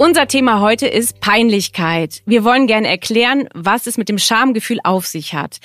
[0.00, 2.22] Unser Thema heute ist Peinlichkeit.
[2.24, 5.58] Wir wollen gerne erklären, was es mit dem Schamgefühl auf sich hat.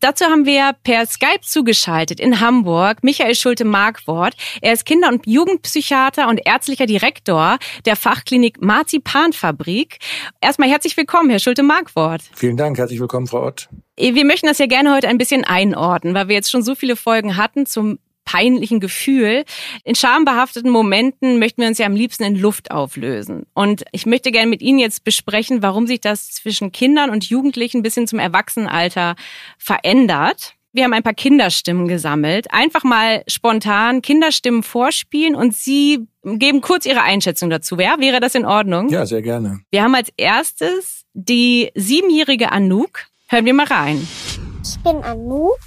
[0.00, 4.34] Dazu haben wir per Skype zugeschaltet in Hamburg Michael Schulte-Markwort.
[4.60, 9.96] Er ist Kinder- und Jugendpsychiater und ärztlicher Direktor der Fachklinik Marzipanfabrik.
[10.42, 12.20] Erstmal herzlich willkommen, Herr Schulte-Markwort.
[12.34, 13.70] Vielen Dank, herzlich willkommen, Frau Ott.
[13.96, 16.94] Wir möchten das ja gerne heute ein bisschen einordnen, weil wir jetzt schon so viele
[16.94, 17.98] Folgen hatten zum
[18.28, 19.44] peinlichen Gefühl.
[19.84, 23.46] In schambehafteten Momenten möchten wir uns ja am liebsten in Luft auflösen.
[23.54, 27.82] Und ich möchte gerne mit Ihnen jetzt besprechen, warum sich das zwischen Kindern und Jugendlichen
[27.82, 29.16] bis hin zum Erwachsenenalter
[29.56, 30.54] verändert.
[30.72, 32.52] Wir haben ein paar Kinderstimmen gesammelt.
[32.52, 37.78] Einfach mal spontan Kinderstimmen vorspielen und Sie geben kurz Ihre Einschätzung dazu.
[37.78, 38.90] Ja, wäre das in Ordnung?
[38.90, 39.60] Ja, sehr gerne.
[39.70, 43.06] Wir haben als erstes die siebenjährige Anouk.
[43.28, 44.06] Hören wir mal rein.
[44.88, 45.58] Ich bin Anouk,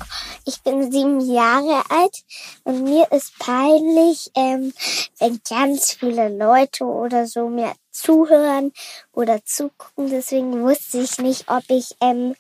[0.47, 2.23] ich bin sieben Jahre alt
[2.63, 4.73] und mir ist peinlich, ähm,
[5.19, 8.71] wenn ganz viele Leute oder so mir zuhören
[9.11, 10.09] oder zugucken.
[10.09, 12.33] Deswegen wusste ich nicht, ob ich, ähm,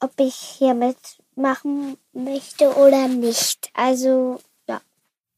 [0.00, 3.70] ob ich hier mitmachen möchte oder nicht.
[3.72, 4.82] Also, ja.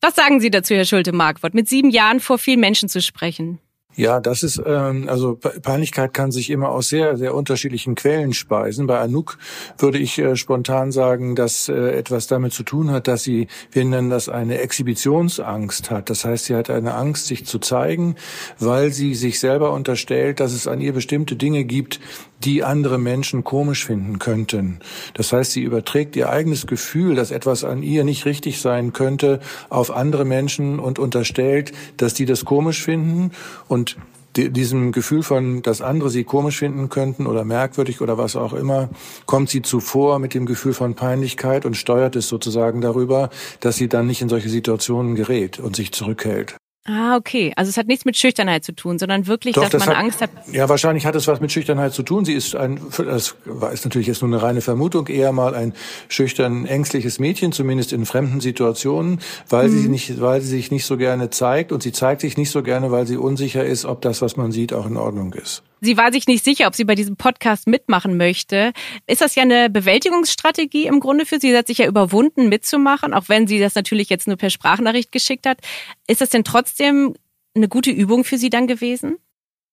[0.00, 3.60] Was sagen Sie dazu, Herr Schulte-Markwort, mit sieben Jahren vor vielen Menschen zu sprechen?
[3.96, 8.86] Ja, das ist, ähm, also Peinlichkeit kann sich immer aus sehr, sehr unterschiedlichen Quellen speisen.
[8.86, 9.36] Bei Anouk
[9.78, 13.84] würde ich äh, spontan sagen, dass äh, etwas damit zu tun hat, dass sie, wir
[13.84, 16.08] nennen das eine Exhibitionsangst hat.
[16.08, 18.14] Das heißt, sie hat eine Angst, sich zu zeigen,
[18.60, 22.00] weil sie sich selber unterstellt, dass es an ihr bestimmte Dinge gibt,
[22.44, 24.80] die andere Menschen komisch finden könnten.
[25.14, 29.41] Das heißt, sie überträgt ihr eigenes Gefühl, dass etwas an ihr nicht richtig sein könnte,
[29.69, 33.32] auf andere Menschen und unterstellt, dass die das komisch finden
[33.69, 33.97] und
[34.36, 38.88] diesem Gefühl von, dass andere sie komisch finden könnten oder merkwürdig oder was auch immer,
[39.26, 43.88] kommt sie zuvor mit dem Gefühl von Peinlichkeit und steuert es sozusagen darüber, dass sie
[43.88, 46.59] dann nicht in solche Situationen gerät und sich zurückhält.
[46.90, 47.52] Ah, okay.
[47.54, 50.02] Also es hat nichts mit Schüchternheit zu tun, sondern wirklich, Doch, dass das man hat,
[50.02, 50.30] Angst hat.
[50.50, 52.24] Ja, wahrscheinlich hat es was mit Schüchternheit zu tun.
[52.24, 53.36] Sie ist ein, das
[53.72, 55.72] ist natürlich jetzt nur eine reine Vermutung, eher mal ein
[56.08, 59.82] schüchtern, ängstliches Mädchen, zumindest in fremden Situationen, weil mhm.
[59.82, 62.64] sie nicht, weil sie sich nicht so gerne zeigt und sie zeigt sich nicht so
[62.64, 65.62] gerne, weil sie unsicher ist, ob das, was man sieht, auch in Ordnung ist.
[65.80, 68.72] Sie war sich nicht sicher, ob sie bei diesem Podcast mitmachen möchte.
[69.06, 71.50] Ist das ja eine Bewältigungsstrategie im Grunde für sie?
[71.50, 75.12] Sie hat sich ja überwunden, mitzumachen, auch wenn sie das natürlich jetzt nur per Sprachnachricht
[75.12, 75.58] geschickt hat.
[76.06, 77.14] Ist das denn trotzdem
[77.54, 79.19] eine gute Übung für sie dann gewesen?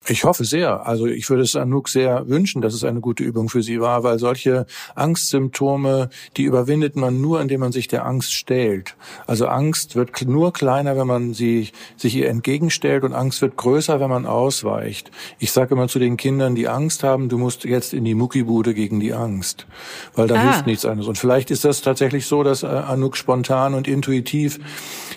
[0.06, 0.86] Ich hoffe sehr.
[0.86, 4.04] Also ich würde es Anouk sehr wünschen, dass es eine gute Übung für sie war,
[4.04, 4.64] weil solche
[4.94, 8.96] Angstsymptome, die überwindet man nur, indem man sich der Angst stellt.
[9.26, 14.00] Also Angst wird nur kleiner, wenn man sie, sich ihr entgegenstellt und Angst wird größer,
[14.00, 15.10] wenn man ausweicht.
[15.38, 18.72] Ich sage immer zu den Kindern, die Angst haben, du musst jetzt in die Muckibude
[18.72, 19.66] gegen die Angst,
[20.14, 20.42] weil da ah.
[20.42, 21.08] hilft nichts anderes.
[21.08, 24.58] Und vielleicht ist das tatsächlich so, dass äh, Anouk spontan und intuitiv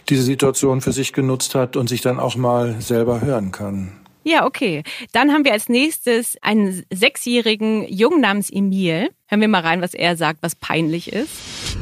[0.09, 4.00] diese Situation für sich genutzt hat und sich dann auch mal selber hören kann.
[4.24, 4.84] Ja, okay.
[5.14, 9.09] Dann haben wir als nächstes einen sechsjährigen Jungen namens Emil.
[9.28, 11.78] Hören wir mal rein, was er sagt, was peinlich ist.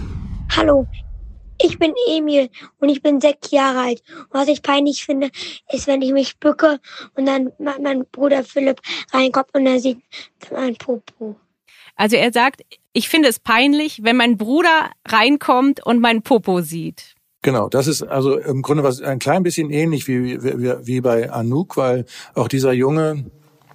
[0.55, 0.87] Hallo,
[1.61, 2.49] ich bin Emil
[2.79, 4.03] und ich bin sechs Jahre alt.
[4.07, 5.29] Und was ich peinlich finde,
[5.71, 6.79] ist, wenn ich mich bücke
[7.15, 9.99] und dann mein Bruder Philipp reinkommt und er sieht
[10.51, 11.35] mein Popo.
[11.95, 12.61] Also er sagt,
[12.93, 17.15] ich finde es peinlich, wenn mein Bruder reinkommt und mein Popo sieht.
[17.41, 21.31] Genau, das ist also im Grunde was ein klein bisschen ähnlich wie, wie, wie bei
[21.31, 22.05] Anouk, weil
[22.35, 23.25] auch dieser Junge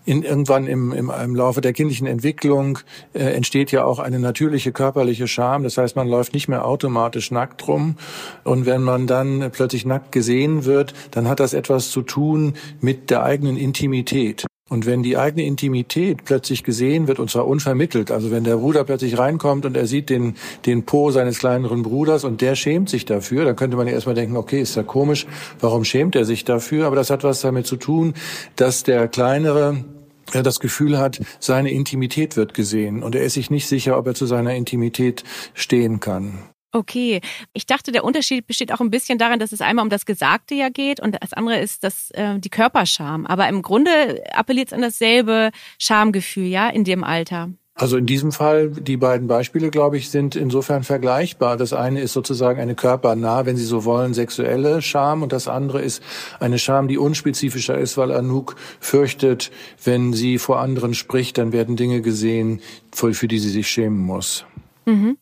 [0.05, 2.79] in, irgendwann im, im, im Laufe der kindlichen Entwicklung
[3.15, 5.63] äh, entsteht ja auch eine natürliche körperliche Scham.
[5.63, 7.97] Das heißt, man läuft nicht mehr automatisch nackt rum.
[8.45, 13.11] Und wenn man dann plötzlich nackt gesehen wird, dann hat das etwas zu tun mit
[13.11, 14.45] der eigenen Intimität.
[14.71, 18.83] Und wenn die eigene Intimität plötzlich gesehen wird, und zwar unvermittelt, also wenn der Bruder
[18.85, 23.05] plötzlich reinkommt und er sieht den, den Po seines kleineren Bruders und der schämt sich
[23.05, 25.27] dafür, dann könnte man ja erstmal denken, okay, ist ja komisch,
[25.61, 26.87] warum schämt er sich dafür?
[26.87, 28.15] Aber das hat was damit zu tun,
[28.57, 29.85] dass der kleinere
[30.33, 34.15] das Gefühl hat, seine Intimität wird gesehen und er ist sich nicht sicher, ob er
[34.15, 36.39] zu seiner Intimität stehen kann.
[36.75, 37.21] Okay,
[37.53, 40.57] ich dachte, der Unterschied besteht auch ein bisschen darin, dass es einmal um das Gesagte
[40.57, 43.27] ja geht und das andere ist das, äh, die Körperscham.
[43.27, 47.51] Aber im Grunde appelliert es an dasselbe Schamgefühl, ja, in dem Alter.
[47.77, 51.57] Also in diesem Fall, die beiden Beispiele, glaube ich, sind insofern vergleichbar.
[51.57, 55.81] Das eine ist sozusagen eine körpernah, wenn Sie so wollen, sexuelle Scham und das andere
[55.81, 56.03] ist
[56.41, 59.53] eine Scham, die unspezifischer ist, weil Anouk fürchtet,
[59.85, 62.61] wenn sie vor anderen spricht, dann werden Dinge gesehen,
[62.93, 64.45] für die sie sich schämen muss.
[64.87, 65.19] Mhm.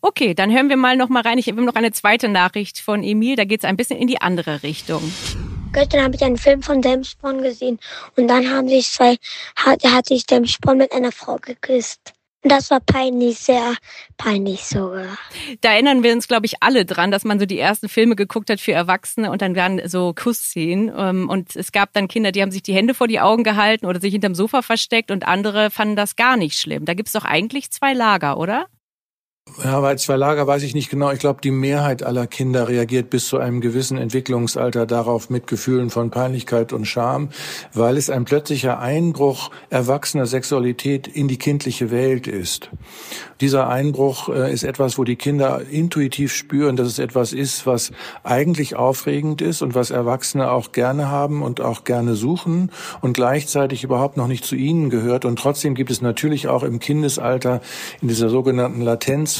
[0.00, 1.38] Okay, dann hören wir mal noch mal rein.
[1.38, 3.36] Ich habe noch eine zweite Nachricht von Emil.
[3.36, 5.02] Da geht es ein bisschen in die andere Richtung.
[5.72, 7.78] gestern habe ich einen Film von James Bond gesehen
[8.16, 9.16] und dann haben sich zwei,
[9.56, 12.12] hat, hat sich James Bond mit einer Frau geküsst.
[12.42, 13.74] Das war peinlich, sehr
[14.16, 15.18] peinlich sogar.
[15.60, 18.48] Da erinnern wir uns, glaube ich, alle dran, dass man so die ersten Filme geguckt
[18.48, 20.90] hat für Erwachsene und dann waren so Kussszenen.
[20.96, 23.84] Ähm, und es gab dann Kinder, die haben sich die Hände vor die Augen gehalten
[23.84, 26.86] oder sich hinterm Sofa versteckt und andere fanden das gar nicht schlimm.
[26.86, 28.68] Da gibt es doch eigentlich zwei Lager, oder?
[29.62, 31.10] Ja, bei zwei Lager weiß ich nicht genau.
[31.10, 35.90] Ich glaube, die Mehrheit aller Kinder reagiert bis zu einem gewissen Entwicklungsalter darauf mit Gefühlen
[35.90, 37.28] von Peinlichkeit und Scham,
[37.74, 42.70] weil es ein plötzlicher Einbruch erwachsener Sexualität in die kindliche Welt ist.
[43.40, 47.90] Dieser Einbruch äh, ist etwas, wo die Kinder intuitiv spüren, dass es etwas ist, was
[48.22, 52.70] eigentlich aufregend ist und was Erwachsene auch gerne haben und auch gerne suchen
[53.00, 55.24] und gleichzeitig überhaupt noch nicht zu ihnen gehört.
[55.24, 57.62] Und trotzdem gibt es natürlich auch im Kindesalter
[58.02, 58.82] in dieser sogenannten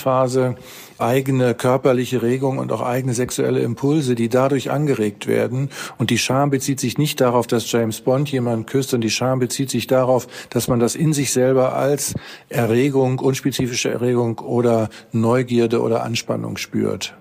[0.00, 0.56] Latenzphase
[0.98, 5.70] eigene körperliche Regung und auch eigene sexuelle Impulse, die dadurch angeregt werden.
[5.98, 9.38] Und die Scham bezieht sich nicht darauf, dass James Bond jemanden küsst, und die Scham
[9.38, 12.14] bezieht sich darauf, dass man das in sich selber als
[12.48, 17.14] Erregung, unspezifische Erregung oder Neugierde oder Anspannung spürt.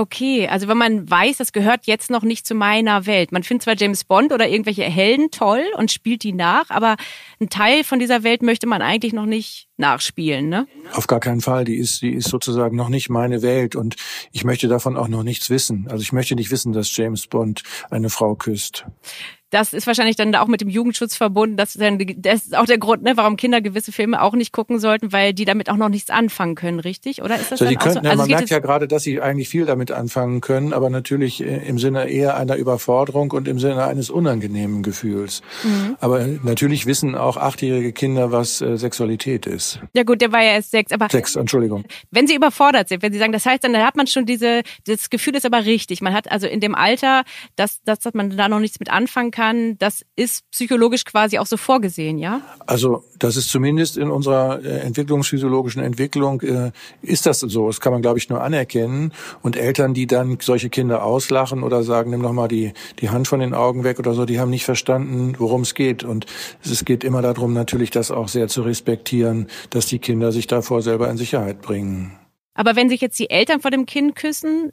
[0.00, 3.32] Okay, also wenn man weiß, das gehört jetzt noch nicht zu meiner Welt.
[3.32, 6.96] Man findet zwar James Bond oder irgendwelche Helden toll und spielt die nach, aber
[7.38, 10.66] ein Teil von dieser Welt möchte man eigentlich noch nicht nachspielen, ne?
[10.94, 11.66] Auf gar keinen Fall.
[11.66, 13.96] Die ist, die ist sozusagen noch nicht meine Welt und
[14.32, 15.86] ich möchte davon auch noch nichts wissen.
[15.90, 18.86] Also ich möchte nicht wissen, dass James Bond eine Frau küsst.
[19.50, 21.56] Das ist wahrscheinlich dann auch mit dem Jugendschutz verbunden.
[21.56, 24.52] Das ist, dann, das ist auch der Grund, ne, warum Kinder gewisse Filme auch nicht
[24.52, 27.22] gucken sollten, weil die damit auch noch nichts anfangen können, richtig?
[27.22, 28.00] Oder ist das so, dann die können, so?
[28.00, 31.66] Also man merkt ja gerade, dass sie eigentlich viel damit anfangen können, aber natürlich äh,
[31.66, 35.42] im Sinne eher einer Überforderung und im Sinne eines unangenehmen Gefühls.
[35.64, 35.96] Mhm.
[36.00, 39.80] Aber natürlich wissen auch achtjährige Kinder, was äh, Sexualität ist.
[39.94, 41.84] Ja gut, der war ja erst sechs, aber sechs, Entschuldigung.
[42.12, 45.10] Wenn sie überfordert sind, wenn sie sagen, das heißt, dann hat man schon diese, das
[45.10, 46.02] Gefühl ist aber richtig.
[46.02, 47.24] Man hat also in dem Alter,
[47.56, 51.46] dass, dass man da noch nichts mit anfangen kann kann, das ist psychologisch quasi auch
[51.46, 52.42] so vorgesehen, ja?
[52.66, 57.68] Also das ist zumindest in unserer äh, entwicklungsphysiologischen Entwicklung, äh, ist das so.
[57.68, 59.12] Das kann man, glaube ich, nur anerkennen.
[59.40, 63.28] Und Eltern, die dann solche Kinder auslachen oder sagen, nimm doch mal die, die Hand
[63.28, 66.04] von den Augen weg oder so, die haben nicht verstanden, worum es geht.
[66.04, 66.26] Und
[66.62, 70.82] es geht immer darum, natürlich das auch sehr zu respektieren, dass die Kinder sich davor
[70.82, 72.12] selber in Sicherheit bringen.
[72.52, 74.72] Aber wenn sich jetzt die Eltern vor dem Kind küssen,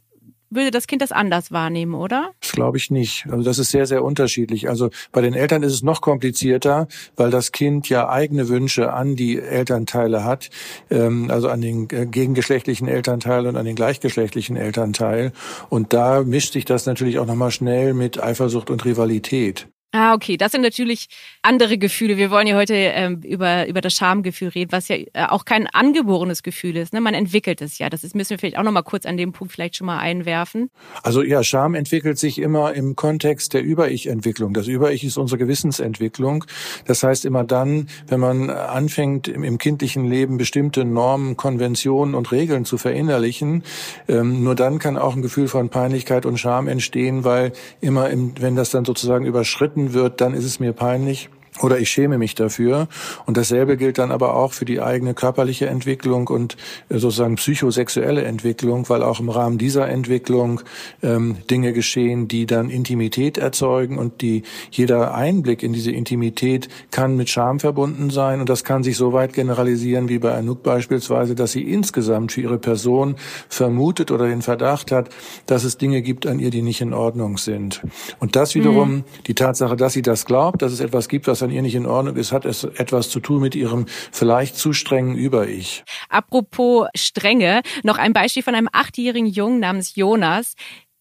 [0.50, 2.32] würde das Kind das anders wahrnehmen, oder?
[2.42, 3.26] Das glaube ich nicht.
[3.30, 4.70] Also das ist sehr, sehr unterschiedlich.
[4.70, 9.16] Also bei den Eltern ist es noch komplizierter, weil das Kind ja eigene Wünsche an
[9.16, 10.50] die Elternteile hat,
[10.90, 15.32] ähm, also an den äh, gegengeschlechtlichen Elternteil und an den gleichgeschlechtlichen Elternteil.
[15.70, 19.68] Und da mischt sich das natürlich auch nochmal schnell mit Eifersucht und Rivalität.
[20.00, 20.38] Ah, okay.
[20.38, 21.08] Das sind natürlich
[21.42, 22.18] andere Gefühle.
[22.18, 25.66] Wir wollen ja heute ähm, über, über das Schamgefühl reden, was ja äh, auch kein
[25.66, 26.94] angeborenes Gefühl ist.
[26.94, 27.02] Ne?
[27.02, 27.90] Man entwickelt es ja.
[27.90, 29.98] Das ist, müssen wir vielleicht auch noch mal kurz an dem Punkt vielleicht schon mal
[29.98, 30.70] einwerfen.
[31.02, 34.54] Also ja, Scham entwickelt sich immer im Kontext der Über-Ich-Entwicklung.
[34.54, 36.46] Das Über-Ich ist unsere Gewissensentwicklung.
[36.86, 42.32] Das heißt immer dann, wenn man anfängt, im, im kindlichen Leben bestimmte Normen, Konventionen und
[42.32, 43.64] Regeln zu verinnerlichen,
[44.08, 47.52] ähm, nur dann kann auch ein Gefühl von Peinlichkeit und Scham entstehen, weil
[47.82, 51.30] immer, im, wenn das dann sozusagen überschritten wird, dann ist es mir peinlich
[51.62, 52.88] oder ich schäme mich dafür.
[53.26, 56.58] Und dasselbe gilt dann aber auch für die eigene körperliche Entwicklung und
[56.90, 60.62] äh, sozusagen psychosexuelle Entwicklung, weil auch im Rahmen dieser Entwicklung
[61.04, 67.16] ähm, Dinge geschehen, die dann Intimität erzeugen und die jeder Einblick in diese Intimität kann
[67.16, 71.36] mit Scham verbunden sein und das kann sich so weit generalisieren wie bei Anouk beispielsweise,
[71.36, 73.16] dass sie insgesamt für ihre Person
[73.50, 75.10] vermutet oder den Verdacht hat,
[75.46, 77.82] dass es Dinge gibt an ihr, die nicht in Ordnung sind.
[78.20, 79.04] Und das wiederum, mhm.
[79.28, 81.86] die Tatsache, dass sie das glaubt, dass es etwas gibt, was an ihr nicht in
[81.86, 85.84] Ordnung ist, hat es etwas zu tun mit ihrem vielleicht zu strengen Über-Ich.
[86.10, 90.56] Apropos Strenge, noch ein Beispiel von einem achtjährigen Jungen namens Jonas.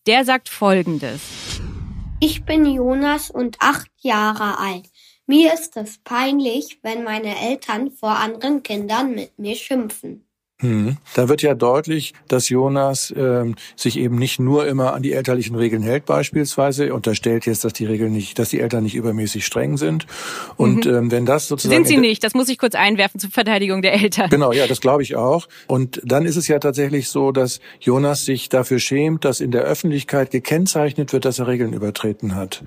[0.07, 1.21] Der sagt Folgendes.
[2.21, 4.85] Ich bin Jonas und acht Jahre alt.
[5.26, 10.25] Mir ist es peinlich, wenn meine Eltern vor anderen Kindern mit mir schimpfen.
[10.63, 10.97] Hm.
[11.15, 15.55] Da wird ja deutlich, dass Jonas ähm, sich eben nicht nur immer an die elterlichen
[15.55, 19.77] Regeln hält, beispielsweise unterstellt jetzt, dass die Regeln nicht, dass die Eltern nicht übermäßig streng
[19.77, 20.07] sind.
[20.57, 20.95] Und mhm.
[20.95, 23.93] ähm, wenn das sozusagen sind sie nicht, das muss ich kurz einwerfen zur Verteidigung der
[23.93, 24.31] Eltern.
[24.31, 25.47] Genau, ja, das glaube ich auch.
[25.67, 29.63] Und dann ist es ja tatsächlich so, dass Jonas sich dafür schämt, dass in der
[29.63, 32.65] Öffentlichkeit gekennzeichnet wird, dass er Regeln übertreten hat.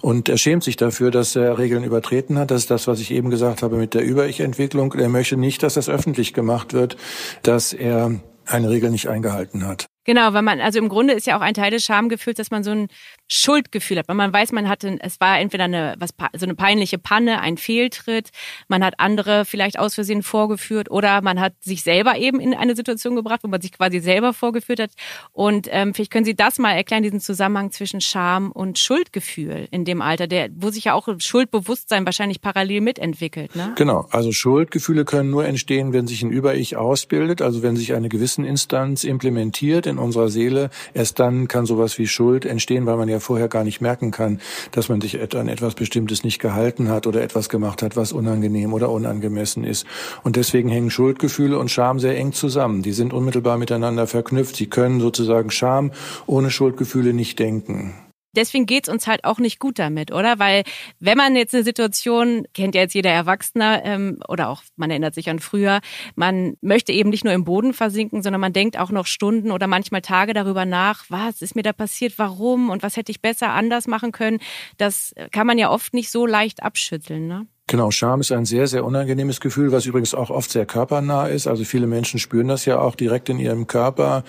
[0.00, 2.50] Und er schämt sich dafür, dass er Regeln übertreten hat.
[2.50, 4.94] Das ist das, was ich eben gesagt habe mit der Über-Ich-Entwicklung.
[4.94, 6.96] Er möchte nicht, dass das öffentlich gemacht wird
[7.42, 9.86] dass er eine Regel nicht eingehalten hat.
[10.04, 12.62] Genau, weil man, also im Grunde ist ja auch ein Teil des Schamgefühls, dass man
[12.62, 12.88] so ein
[13.28, 14.08] Schuldgefühl hat.
[14.08, 17.56] Weil man weiß, man hatte, es war entweder eine, was, so eine peinliche Panne, ein
[17.56, 18.30] Fehltritt,
[18.68, 22.76] man hat andere vielleicht aus Versehen vorgeführt oder man hat sich selber eben in eine
[22.76, 24.90] Situation gebracht, wo man sich quasi selber vorgeführt hat.
[25.32, 29.84] Und ähm, vielleicht können Sie das mal erklären, diesen Zusammenhang zwischen Scham und Schuldgefühl in
[29.84, 33.54] dem Alter, der, wo sich ja auch Schuldbewusstsein wahrscheinlich parallel mitentwickelt.
[33.54, 33.72] Ne?
[33.76, 38.08] Genau, also Schuldgefühle können nur entstehen, wenn sich ein Über-Ich ausbildet, also wenn sich eine
[38.08, 40.70] gewissen Instanz implementiert in unserer Seele.
[40.94, 44.10] Erst dann kann sowas wie Schuld entstehen, weil man ja ja vorher gar nicht merken
[44.10, 48.12] kann, dass man sich an etwas Bestimmtes nicht gehalten hat oder etwas gemacht hat, was
[48.12, 49.86] unangenehm oder unangemessen ist.
[50.22, 52.82] Und deswegen hängen Schuldgefühle und Scham sehr eng zusammen.
[52.82, 54.56] Die sind unmittelbar miteinander verknüpft.
[54.56, 55.92] Sie können sozusagen Scham
[56.26, 57.94] ohne Schuldgefühle nicht denken
[58.36, 60.38] deswegen geht's uns halt auch nicht gut damit, oder?
[60.38, 60.64] Weil
[61.00, 65.14] wenn man jetzt eine Situation, kennt ja jetzt jeder Erwachsener ähm, oder auch man erinnert
[65.14, 65.80] sich an früher,
[66.14, 69.66] man möchte eben nicht nur im Boden versinken, sondern man denkt auch noch Stunden oder
[69.66, 73.50] manchmal Tage darüber nach, was ist mir da passiert, warum und was hätte ich besser
[73.50, 74.38] anders machen können.
[74.76, 77.46] Das kann man ja oft nicht so leicht abschütteln, ne?
[77.68, 81.48] Genau, Scham ist ein sehr, sehr unangenehmes Gefühl, was übrigens auch oft sehr körpernah ist.
[81.48, 84.22] Also viele Menschen spüren das ja auch direkt in ihrem Körper.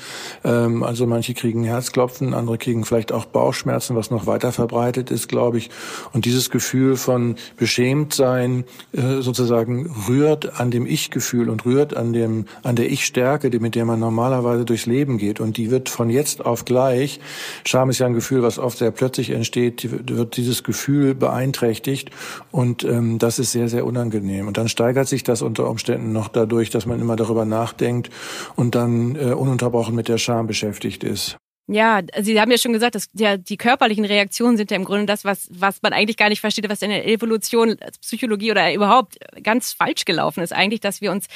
[0.44, 5.30] Ähm, also manche kriegen Herzklopfen, andere kriegen vielleicht auch Bauchschmerzen, was noch weiter verbreitet ist,
[5.30, 5.70] glaube ich.
[6.14, 8.64] Und dieses Gefühl von Beschämtsein
[8.94, 13.86] äh, sozusagen rührt an dem Ich-Gefühl und rührt an dem an der Ich-Stärke, mit der
[13.86, 15.40] man normalerweise durchs Leben geht.
[15.40, 17.20] Und die wird von jetzt auf gleich.
[17.68, 19.88] Scham ist ja ein Gefühl, was oft sehr plötzlich entsteht.
[20.10, 22.10] Wird dieses Gefühl beeinträchtigt
[22.50, 24.48] und ähm, das ist sehr, sehr unangenehm.
[24.48, 28.10] Und dann steigert sich das unter Umständen noch dadurch, dass man immer darüber nachdenkt
[28.56, 31.36] und dann äh, ununterbrochen mit der Scham beschäftigt ist.
[31.70, 35.06] Ja, Sie haben ja schon gesagt, dass ja, die körperlichen Reaktionen sind ja im Grunde
[35.06, 39.18] das, was, was man eigentlich gar nicht versteht, was in der Evolution, Psychologie oder überhaupt
[39.44, 40.54] ganz falsch gelaufen ist.
[40.54, 41.28] Eigentlich, dass wir uns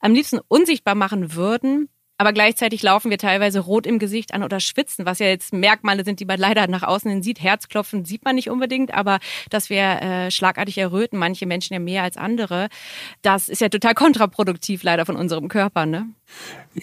[0.00, 1.88] am liebsten unsichtbar machen würden,
[2.18, 6.04] aber gleichzeitig laufen wir teilweise rot im Gesicht an oder schwitzen, was ja jetzt Merkmale
[6.04, 7.40] sind, die man leider nach außen hin sieht.
[7.40, 9.18] Herzklopfen sieht man nicht unbedingt, aber
[9.50, 12.68] dass wir äh, schlagartig erröten, manche Menschen ja mehr als andere,
[13.22, 16.08] das ist ja total kontraproduktiv leider von unserem Körper, ne?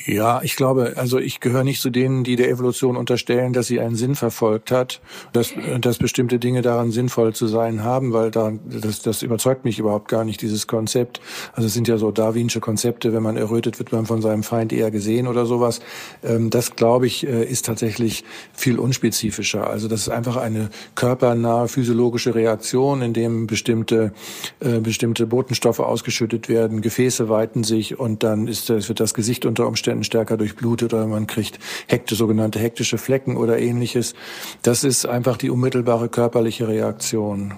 [0.06, 3.80] Ja, ich glaube, also ich gehöre nicht zu denen, die der Evolution unterstellen, dass sie
[3.80, 5.00] einen Sinn verfolgt hat,
[5.32, 9.80] dass, dass bestimmte Dinge daran sinnvoll zu sein haben, weil da, das, das überzeugt mich
[9.80, 11.22] überhaupt gar nicht, dieses Konzept.
[11.54, 14.74] Also es sind ja so darwinsche Konzepte, wenn man errötet, wird man von seinem Feind
[14.74, 15.80] eher gesehen oder sowas.
[16.24, 18.24] Ähm, das, glaube ich, äh, ist tatsächlich
[18.54, 19.70] viel unspezifischer.
[19.70, 24.14] Also das ist einfach eine körpernahe physiologische Reaktion, in dem bestimmte,
[24.60, 29.46] äh, bestimmte Botenstoffe ausgeschüttet werden, Gefäße weiten sich und dann ist, wird das Gesicht Gesicht
[29.46, 34.16] unter Umständen stärker durchblutet oder man kriegt hekte, sogenannte hektische Flecken oder ähnliches.
[34.62, 37.54] Das ist einfach die unmittelbare körperliche Reaktion.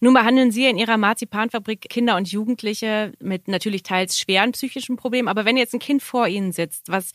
[0.00, 5.28] Nun behandeln Sie in Ihrer Marzipanfabrik Kinder und Jugendliche mit natürlich teils schweren psychischen Problemen.
[5.28, 7.12] Aber wenn jetzt ein Kind vor Ihnen sitzt, was,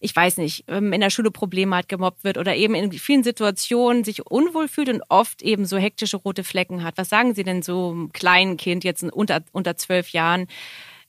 [0.00, 3.24] ich weiß nicht, ähm, in der Schule Probleme hat, gemobbt wird oder eben in vielen
[3.24, 7.42] Situationen sich unwohl fühlt und oft eben so hektische rote Flecken hat, was sagen Sie
[7.42, 10.46] denn so einem kleinen Kind, jetzt unter, unter zwölf Jahren,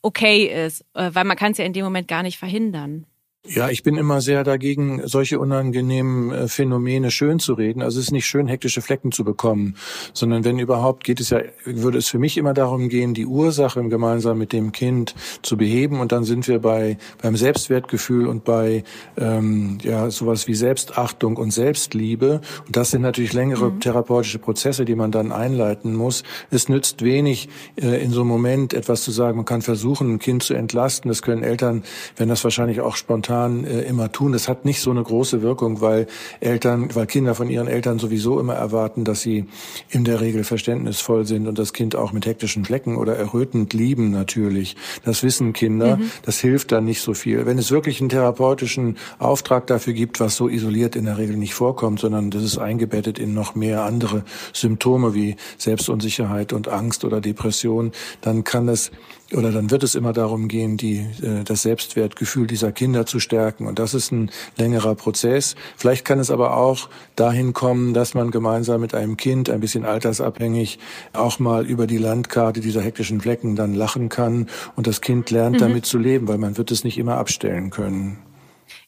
[0.01, 3.05] okay ist, äh, weil man kann es ja in dem Moment gar nicht verhindern.
[3.49, 7.81] Ja, ich bin immer sehr dagegen, solche unangenehmen äh, Phänomene schön zu reden.
[7.81, 9.75] Also es ist nicht schön, hektische Flecken zu bekommen,
[10.11, 13.81] sondern wenn überhaupt geht es ja, würde es für mich immer darum gehen, die Ursache
[13.87, 16.01] gemeinsam mit dem Kind zu beheben.
[16.01, 18.83] Und dann sind wir bei beim Selbstwertgefühl und bei
[19.15, 22.41] ähm, ja sowas wie Selbstachtung und Selbstliebe.
[22.65, 23.79] Und das sind natürlich längere mhm.
[23.79, 26.23] therapeutische Prozesse, die man dann einleiten muss.
[26.51, 29.37] Es nützt wenig, äh, in so einem Moment etwas zu sagen.
[29.37, 31.07] Man kann versuchen, ein Kind zu entlasten.
[31.07, 31.83] Das können Eltern,
[32.17, 34.31] wenn das wahrscheinlich auch spontan momentan äh, immer tun.
[34.31, 36.07] Das hat nicht so eine große Wirkung, weil
[36.39, 39.45] Eltern, weil Kinder von ihren Eltern sowieso immer erwarten, dass sie
[39.89, 44.11] in der Regel verständnisvoll sind und das Kind auch mit hektischen Flecken oder errötend lieben
[44.11, 44.75] natürlich.
[45.03, 45.97] Das wissen Kinder.
[45.97, 46.11] Mhm.
[46.23, 47.45] Das hilft dann nicht so viel.
[47.45, 51.53] Wenn es wirklich einen therapeutischen Auftrag dafür gibt, was so isoliert in der Regel nicht
[51.53, 57.21] vorkommt, sondern das ist eingebettet in noch mehr andere Symptome wie Selbstunsicherheit und Angst oder
[57.21, 57.91] Depression,
[58.21, 58.91] dann kann das
[59.33, 63.67] oder dann wird es immer darum gehen, die, äh, das Selbstwertgefühl dieser Kinder zu stärken.
[63.67, 65.55] Und das ist ein längerer Prozess.
[65.75, 69.85] Vielleicht kann es aber auch dahin kommen, dass man gemeinsam mit einem Kind, ein bisschen
[69.85, 70.79] altersabhängig,
[71.13, 75.57] auch mal über die Landkarte dieser hektischen Flecken dann lachen kann und das Kind lernt
[75.57, 75.61] mhm.
[75.61, 78.19] damit zu leben, weil man wird es nicht immer abstellen können.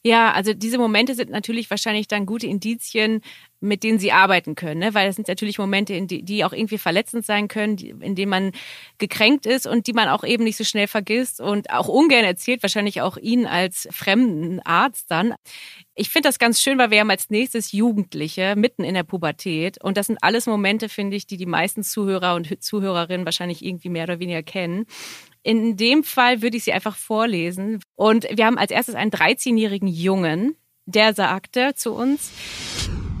[0.02, 3.22] Ja, also diese Momente sind natürlich wahrscheinlich dann gute Indizien,
[3.60, 4.94] mit denen sie arbeiten können, ne?
[4.94, 8.14] weil das sind natürlich Momente, in die, die auch irgendwie verletzend sein können, die, in
[8.14, 8.52] denen man
[8.96, 12.62] gekränkt ist und die man auch eben nicht so schnell vergisst und auch ungern erzählt,
[12.62, 15.34] wahrscheinlich auch Ihnen als fremden Arzt dann.
[15.94, 19.82] Ich finde das ganz schön, weil wir haben als nächstes Jugendliche mitten in der Pubertät
[19.84, 23.90] und das sind alles Momente, finde ich, die die meisten Zuhörer und Zuhörerinnen wahrscheinlich irgendwie
[23.90, 24.86] mehr oder weniger kennen.
[25.42, 27.80] In dem Fall würde ich sie einfach vorlesen.
[27.94, 30.56] Und wir haben als erstes einen 13-jährigen Jungen,
[30.86, 32.32] der sagte zu uns,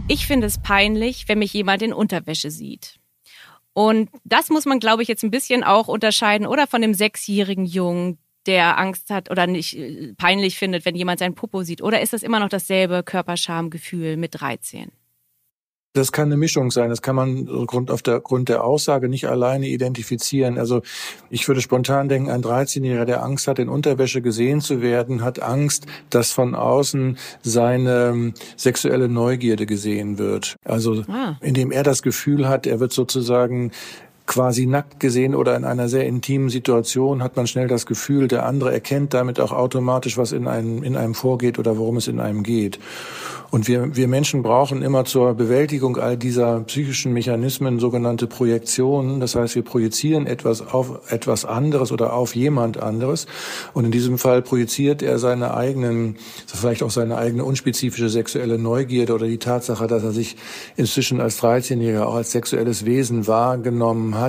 [0.08, 2.98] ich finde es peinlich, wenn mich jemand in Unterwäsche sieht.
[3.72, 7.64] Und das muss man, glaube ich, jetzt ein bisschen auch unterscheiden oder von dem sechsjährigen
[7.64, 11.82] Jungen, der Angst hat oder nicht äh, peinlich findet, wenn jemand sein Popo sieht?
[11.82, 14.90] Oder ist das immer noch dasselbe Körperschamgefühl mit 13?
[15.92, 16.88] Das kann eine Mischung sein.
[16.88, 20.56] Das kann man Grund auf der Grund der Aussage nicht alleine identifizieren.
[20.56, 20.82] Also
[21.30, 25.42] ich würde spontan denken, ein 13-Jähriger, der Angst hat, in Unterwäsche gesehen zu werden, hat
[25.42, 30.56] Angst, dass von außen seine ähm, sexuelle Neugierde gesehen wird.
[30.64, 31.36] Also ah.
[31.40, 33.72] indem er das Gefühl hat, er wird sozusagen
[34.30, 38.46] quasi nackt gesehen oder in einer sehr intimen Situation hat man schnell das Gefühl, der
[38.46, 42.20] andere erkennt damit auch automatisch, was in einem, in einem vorgeht oder worum es in
[42.20, 42.78] einem geht.
[43.50, 49.18] Und wir, wir Menschen brauchen immer zur Bewältigung all dieser psychischen Mechanismen sogenannte Projektionen.
[49.18, 53.26] Das heißt, wir projizieren etwas auf etwas anderes oder auf jemand anderes.
[53.74, 59.14] Und in diesem Fall projiziert er seine eigenen, vielleicht auch seine eigene unspezifische sexuelle Neugierde
[59.14, 60.36] oder die Tatsache, dass er sich
[60.76, 64.19] inzwischen als 13-Jähriger auch als sexuelles Wesen wahrgenommen hat,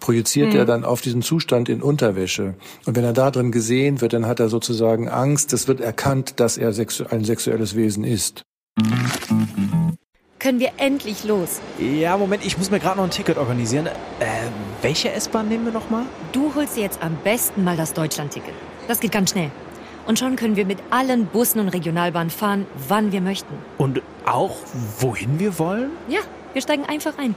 [0.00, 0.58] projiziert mhm.
[0.58, 2.54] er dann auf diesen Zustand in Unterwäsche.
[2.86, 6.40] Und wenn er da drin gesehen wird, dann hat er sozusagen Angst, es wird erkannt,
[6.40, 8.42] dass er ein sexuelles Wesen ist.
[10.38, 11.60] Können wir endlich los?
[11.78, 13.86] Ja, Moment, ich muss mir gerade noch ein Ticket organisieren.
[13.86, 13.92] Äh,
[14.80, 16.04] welche S-Bahn nehmen wir nochmal?
[16.32, 18.54] Du holst dir jetzt am besten mal das Deutschland-Ticket.
[18.88, 19.50] Das geht ganz schnell.
[20.06, 23.54] Und schon können wir mit allen Bussen und Regionalbahnen fahren, wann wir möchten.
[23.76, 24.56] Und auch
[24.98, 25.90] wohin wir wollen?
[26.08, 26.20] Ja,
[26.54, 27.36] wir steigen einfach ein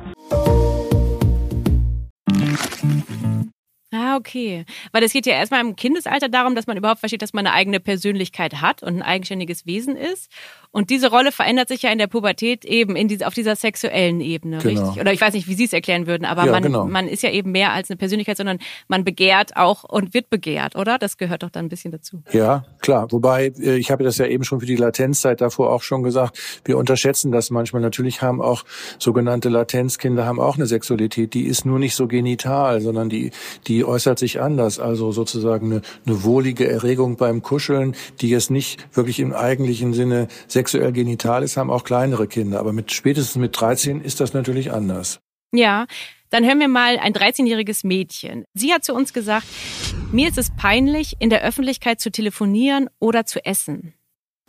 [4.11, 4.65] Ah, okay.
[4.91, 7.55] Weil es geht ja erstmal im Kindesalter darum, dass man überhaupt versteht, dass man eine
[7.55, 10.31] eigene Persönlichkeit hat und ein eigenständiges Wesen ist.
[10.71, 14.21] Und diese Rolle verändert sich ja in der Pubertät eben in diese, auf dieser sexuellen
[14.21, 14.83] Ebene, genau.
[14.83, 15.01] richtig?
[15.01, 16.85] Oder ich weiß nicht, wie Sie es erklären würden, aber ja, man, genau.
[16.85, 20.77] man ist ja eben mehr als eine Persönlichkeit, sondern man begehrt auch und wird begehrt,
[20.77, 20.97] oder?
[20.97, 22.23] Das gehört doch dann ein bisschen dazu.
[22.31, 23.11] Ja, klar.
[23.11, 26.39] Wobei, äh, ich habe das ja eben schon für die Latenzzeit davor auch schon gesagt,
[26.63, 27.81] wir unterschätzen das manchmal.
[27.81, 28.63] Natürlich haben auch
[28.97, 33.31] sogenannte Latenzkinder haben auch eine Sexualität, die ist nur nicht so genital, sondern die,
[33.67, 34.79] die äußert sich anders.
[34.79, 40.29] Also sozusagen eine, eine wohlige Erregung beim Kuscheln, die jetzt nicht wirklich im eigentlichen Sinne
[40.47, 42.59] sexuell genital ist, haben auch kleinere Kinder.
[42.59, 45.19] Aber mit spätestens mit 13 ist das natürlich anders.
[45.53, 45.85] Ja,
[46.29, 48.45] dann hören wir mal ein 13-jähriges Mädchen.
[48.53, 49.45] Sie hat zu uns gesagt,
[50.11, 53.93] mir ist es peinlich, in der Öffentlichkeit zu telefonieren oder zu essen.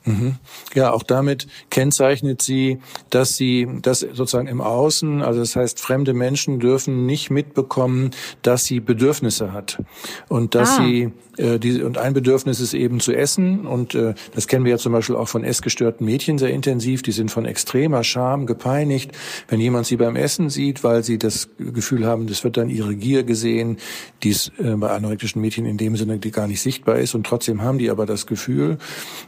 [0.05, 0.37] Mhm.
[0.75, 2.79] Ja, auch damit kennzeichnet sie,
[3.11, 8.11] dass sie das sozusagen im Außen, also das heißt, fremde Menschen dürfen nicht mitbekommen,
[8.43, 9.83] dass sie Bedürfnisse hat
[10.29, 10.83] und dass ah.
[10.83, 14.93] sie und ein Bedürfnis ist eben zu essen und äh, das kennen wir ja zum
[14.93, 17.01] Beispiel auch von essgestörten Mädchen sehr intensiv.
[17.03, 19.13] Die sind von extremer Scham gepeinigt,
[19.49, 22.95] wenn jemand sie beim Essen sieht, weil sie das Gefühl haben, das wird dann ihre
[22.95, 23.79] Gier gesehen,
[24.23, 27.63] die es äh, bei anorektischen Mädchen in dem Sinne gar nicht sichtbar ist und trotzdem
[27.63, 28.77] haben die aber das Gefühl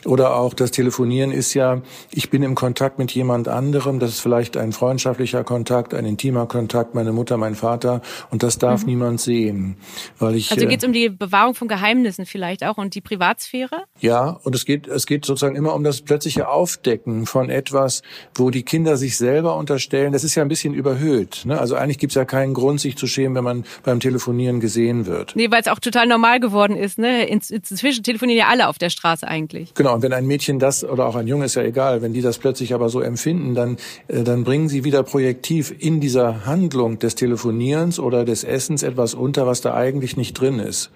[0.05, 1.81] oder auch das Telefonieren ist ja,
[2.13, 6.47] ich bin im Kontakt mit jemand anderem, das ist vielleicht ein freundschaftlicher Kontakt, ein intimer
[6.47, 8.89] Kontakt, meine Mutter, mein Vater, und das darf mhm.
[8.89, 9.77] niemand sehen.
[10.19, 11.94] Weil ich, also geht es um die Bewahrung von Geheimnissen
[12.25, 13.85] vielleicht auch und die Privatsphäre?
[14.01, 18.03] Ja, und es geht, es geht sozusagen immer um das plötzliche Aufdecken von etwas,
[18.35, 20.13] wo die Kinder sich selber unterstellen.
[20.13, 21.43] Das ist ja ein bisschen überhöht.
[21.45, 21.59] Ne?
[21.59, 25.07] Also eigentlich gibt es ja keinen Grund, sich zu schämen, wenn man beim Telefonieren gesehen
[25.07, 25.35] wird.
[25.37, 26.99] Nee, weil es auch total normal geworden ist.
[26.99, 27.27] Ne?
[27.27, 29.75] Inzwischen telefonieren ja alle auf der Straße eigentlich.
[29.75, 32.13] Genau, und wenn ein Mädchen Mädchen das oder auch ein Junge ist ja egal, wenn
[32.13, 33.77] die das plötzlich aber so empfinden, dann
[34.09, 39.15] äh, dann bringen sie wieder projektiv in dieser Handlung des Telefonierens oder des Essens etwas
[39.15, 40.91] unter, was da eigentlich nicht drin ist.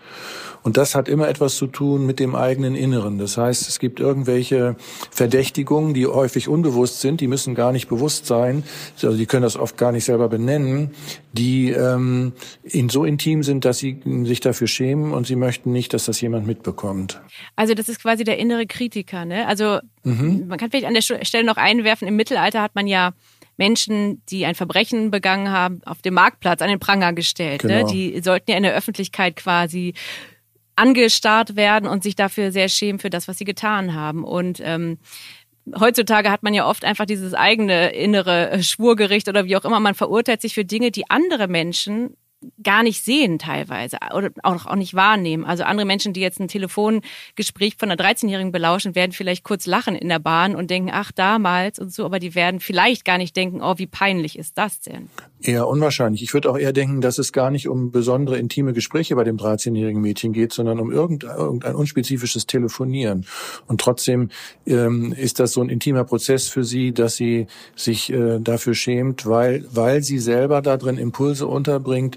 [0.62, 3.18] Und das hat immer etwas zu tun mit dem eigenen Inneren.
[3.18, 4.77] Das heißt, es gibt irgendwelche
[5.11, 8.64] Verdächtigungen, die häufig unbewusst sind, die müssen gar nicht bewusst sein,
[9.03, 10.90] also die können das oft gar nicht selber benennen,
[11.33, 12.33] die ähm,
[12.64, 16.20] ihnen so intim sind, dass sie sich dafür schämen und sie möchten nicht, dass das
[16.20, 17.20] jemand mitbekommt.
[17.57, 19.24] Also das ist quasi der innere Kritiker.
[19.24, 19.46] Ne?
[19.46, 20.46] Also mhm.
[20.48, 23.12] man kann vielleicht an der Stelle noch einwerfen, im Mittelalter hat man ja
[23.59, 27.64] Menschen, die ein Verbrechen begangen haben, auf dem Marktplatz an den Pranger gestellt.
[27.64, 27.83] Ne?
[27.83, 27.87] Genau.
[27.88, 27.92] Ne?
[27.92, 29.94] Die sollten ja in der Öffentlichkeit quasi
[30.79, 34.25] angestarrt werden und sich dafür sehr schämen für das, was sie getan haben.
[34.25, 34.99] Und ähm,
[35.79, 39.81] heutzutage hat man ja oft einfach dieses eigene innere Schwurgericht oder wie auch immer.
[39.81, 42.17] Man verurteilt sich für Dinge, die andere Menschen
[42.62, 45.44] gar nicht sehen teilweise oder auch, auch nicht wahrnehmen.
[45.44, 49.96] Also andere Menschen, die jetzt ein Telefongespräch von einer 13-Jährigen belauschen, werden vielleicht kurz lachen
[49.96, 53.37] in der Bahn und denken, ach damals und so, aber die werden vielleicht gar nicht
[53.37, 55.09] denken, oh, wie peinlich ist das denn?
[55.40, 56.22] Eher unwahrscheinlich.
[56.22, 59.37] Ich würde auch eher denken, dass es gar nicht um besondere intime Gespräche bei dem
[59.37, 63.27] 13-jährigen Mädchen geht, sondern um irgendein, irgendein unspezifisches Telefonieren.
[63.66, 64.31] Und trotzdem
[64.66, 69.27] ähm, ist das so ein intimer Prozess für sie, dass sie sich äh, dafür schämt,
[69.27, 72.16] weil, weil sie selber da drin Impulse unterbringt,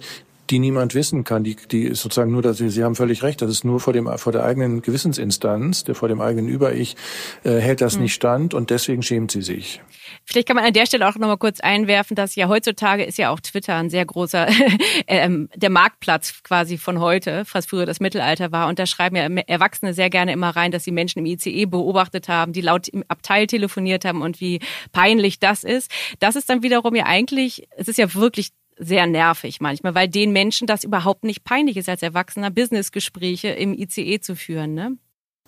[0.52, 1.44] die niemand wissen kann.
[1.44, 3.94] Die, die ist sozusagen nur, dass Sie, Sie haben völlig recht, das ist nur vor
[3.94, 6.96] dem vor der eigenen Gewissensinstanz, der vor dem eigenen Über-Ich
[7.44, 8.04] äh, hält das mhm.
[8.04, 9.82] nicht stand und deswegen schämt sie sich.
[10.26, 13.18] Vielleicht kann man an der Stelle auch noch mal kurz einwerfen, dass ja heutzutage ist
[13.18, 14.48] ja auch Twitter ein sehr großer
[15.08, 18.68] ähm, der Marktplatz quasi von heute, was früher das Mittelalter war.
[18.68, 22.28] Und da schreiben ja Erwachsene sehr gerne immer rein, dass sie Menschen im ICE beobachtet
[22.28, 24.60] haben, die laut im Abteil telefoniert haben und wie
[24.92, 25.90] peinlich das ist.
[26.20, 30.34] Das ist dann wiederum ja eigentlich, es ist ja wirklich sehr nervig manchmal, weil den
[30.34, 34.98] Menschen das überhaupt nicht peinlich ist, als Erwachsener Businessgespräche im ICE zu führen, ne?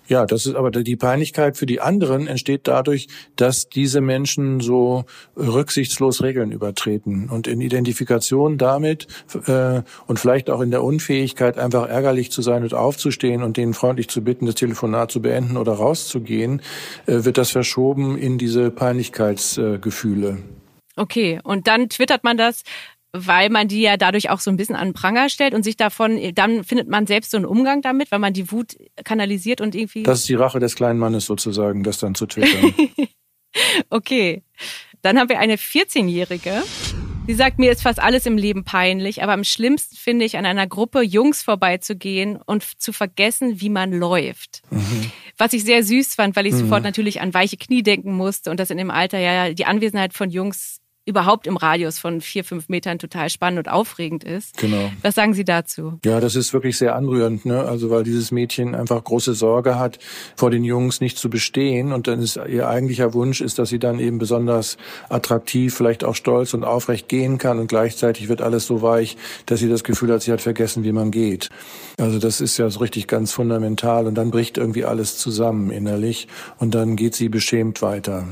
[0.07, 5.05] Ja, das ist aber die Peinlichkeit für die anderen entsteht dadurch, dass diese Menschen so
[5.37, 9.07] rücksichtslos Regeln übertreten und in Identifikation damit
[9.47, 13.73] äh, und vielleicht auch in der Unfähigkeit, einfach ärgerlich zu sein und aufzustehen und denen
[13.73, 16.61] freundlich zu bitten, das Telefonat zu beenden oder rauszugehen,
[17.05, 20.39] äh, wird das verschoben in diese Peinlichkeitsgefühle.
[20.95, 22.63] Okay, und dann twittert man das
[23.13, 25.77] weil man die ja dadurch auch so ein bisschen an den Pranger stellt und sich
[25.77, 29.75] davon, dann findet man selbst so einen Umgang damit, weil man die Wut kanalisiert und
[29.75, 30.03] irgendwie.
[30.03, 32.73] Das ist die Rache des kleinen Mannes sozusagen, das dann zu twittern.
[33.89, 34.43] okay.
[35.03, 36.63] Dann haben wir eine 14-Jährige.
[37.27, 40.45] Sie sagt, mir ist fast alles im Leben peinlich, aber am schlimmsten finde ich, an
[40.45, 44.61] einer Gruppe Jungs vorbeizugehen und zu vergessen, wie man läuft.
[44.71, 45.11] Mhm.
[45.37, 46.59] Was ich sehr süß fand, weil ich mhm.
[46.59, 50.13] sofort natürlich an weiche Knie denken musste und das in dem Alter ja die Anwesenheit
[50.13, 54.57] von Jungs überhaupt im Radius von vier, fünf Metern total spannend und aufregend ist.
[54.57, 54.91] Genau.
[55.01, 55.99] Was sagen Sie dazu?
[56.05, 57.63] Ja, das ist wirklich sehr anrührend, ne?
[57.63, 59.99] Also weil dieses Mädchen einfach große Sorge hat,
[60.35, 63.79] vor den Jungs nicht zu bestehen und dann ist ihr eigentlicher Wunsch ist, dass sie
[63.79, 64.77] dann eben besonders
[65.09, 69.59] attraktiv, vielleicht auch stolz und aufrecht gehen kann und gleichzeitig wird alles so weich, dass
[69.59, 71.49] sie das Gefühl hat, sie hat vergessen, wie man geht.
[71.97, 76.27] Also das ist ja so richtig ganz fundamental und dann bricht irgendwie alles zusammen innerlich
[76.59, 78.25] und dann geht sie beschämt weiter.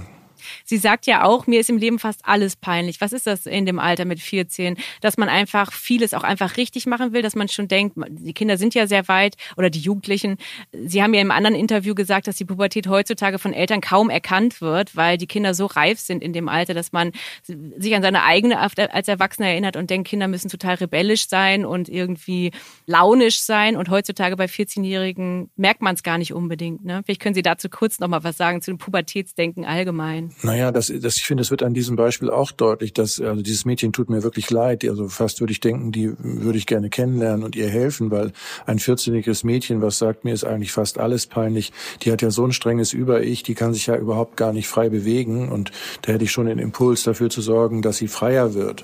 [0.72, 3.02] Sie sagt ja auch, mir ist im Leben fast alles peinlich.
[3.02, 4.78] Was ist das in dem Alter mit 14?
[5.02, 8.56] Dass man einfach vieles auch einfach richtig machen will, dass man schon denkt, die Kinder
[8.56, 10.38] sind ja sehr weit oder die Jugendlichen.
[10.72, 14.62] Sie haben ja im anderen Interview gesagt, dass die Pubertät heutzutage von Eltern kaum erkannt
[14.62, 17.12] wird, weil die Kinder so reif sind in dem Alter, dass man
[17.44, 21.90] sich an seine eigene als Erwachsener erinnert und denkt, Kinder müssen total rebellisch sein und
[21.90, 22.52] irgendwie
[22.86, 23.76] launisch sein.
[23.76, 26.86] Und heutzutage bei 14-Jährigen merkt man es gar nicht unbedingt.
[26.86, 27.02] Ne?
[27.04, 30.32] Vielleicht können Sie dazu kurz noch mal was sagen zu dem Pubertätsdenken allgemein.
[30.44, 33.64] Naja, das, das, ich finde, es wird an diesem Beispiel auch deutlich, dass also dieses
[33.64, 34.84] Mädchen tut mir wirklich leid.
[34.84, 38.34] Also fast würde ich denken, die würde ich gerne kennenlernen und ihr helfen, weil
[38.66, 41.72] ein 14-jähriges Mädchen, was sagt, mir ist eigentlich fast alles peinlich,
[42.02, 44.90] die hat ja so ein strenges Über-Ich, die kann sich ja überhaupt gar nicht frei
[44.90, 45.72] bewegen und
[46.02, 48.84] da hätte ich schon den Impuls dafür zu sorgen, dass sie freier wird.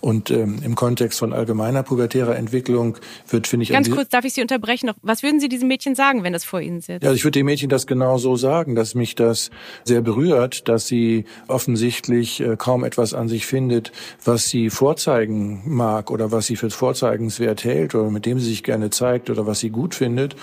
[0.00, 3.70] Und ähm, im Kontext von allgemeiner pubertärer Entwicklung wird, finde ich...
[3.70, 4.90] Ganz kurz, darf ich Sie unterbrechen?
[5.02, 7.04] Was würden Sie diesem Mädchen sagen, wenn das vor Ihnen sitzt?
[7.04, 9.50] Ja, ich würde dem Mädchen das genau so sagen, dass mich das
[9.84, 13.92] sehr berührt, dass sie offensichtlich äh, kaum etwas an sich findet,
[14.24, 18.62] was sie vorzeigen mag oder was sie für vorzeigenswert hält oder mit dem sie sich
[18.62, 20.36] gerne zeigt oder was sie gut findet.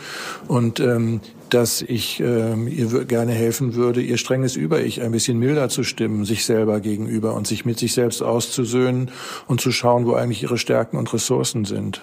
[0.48, 1.22] Und ähm,
[1.54, 6.26] dass ich ähm, ihr gerne helfen würde, ihr strenges Über-Ich ein bisschen milder zu stimmen,
[6.26, 9.12] sich selber gegenüber und sich mit sich selbst auszusöhnen
[9.48, 12.02] und zu schauen, wo eigentlich ihre Stärken und Ressourcen sind.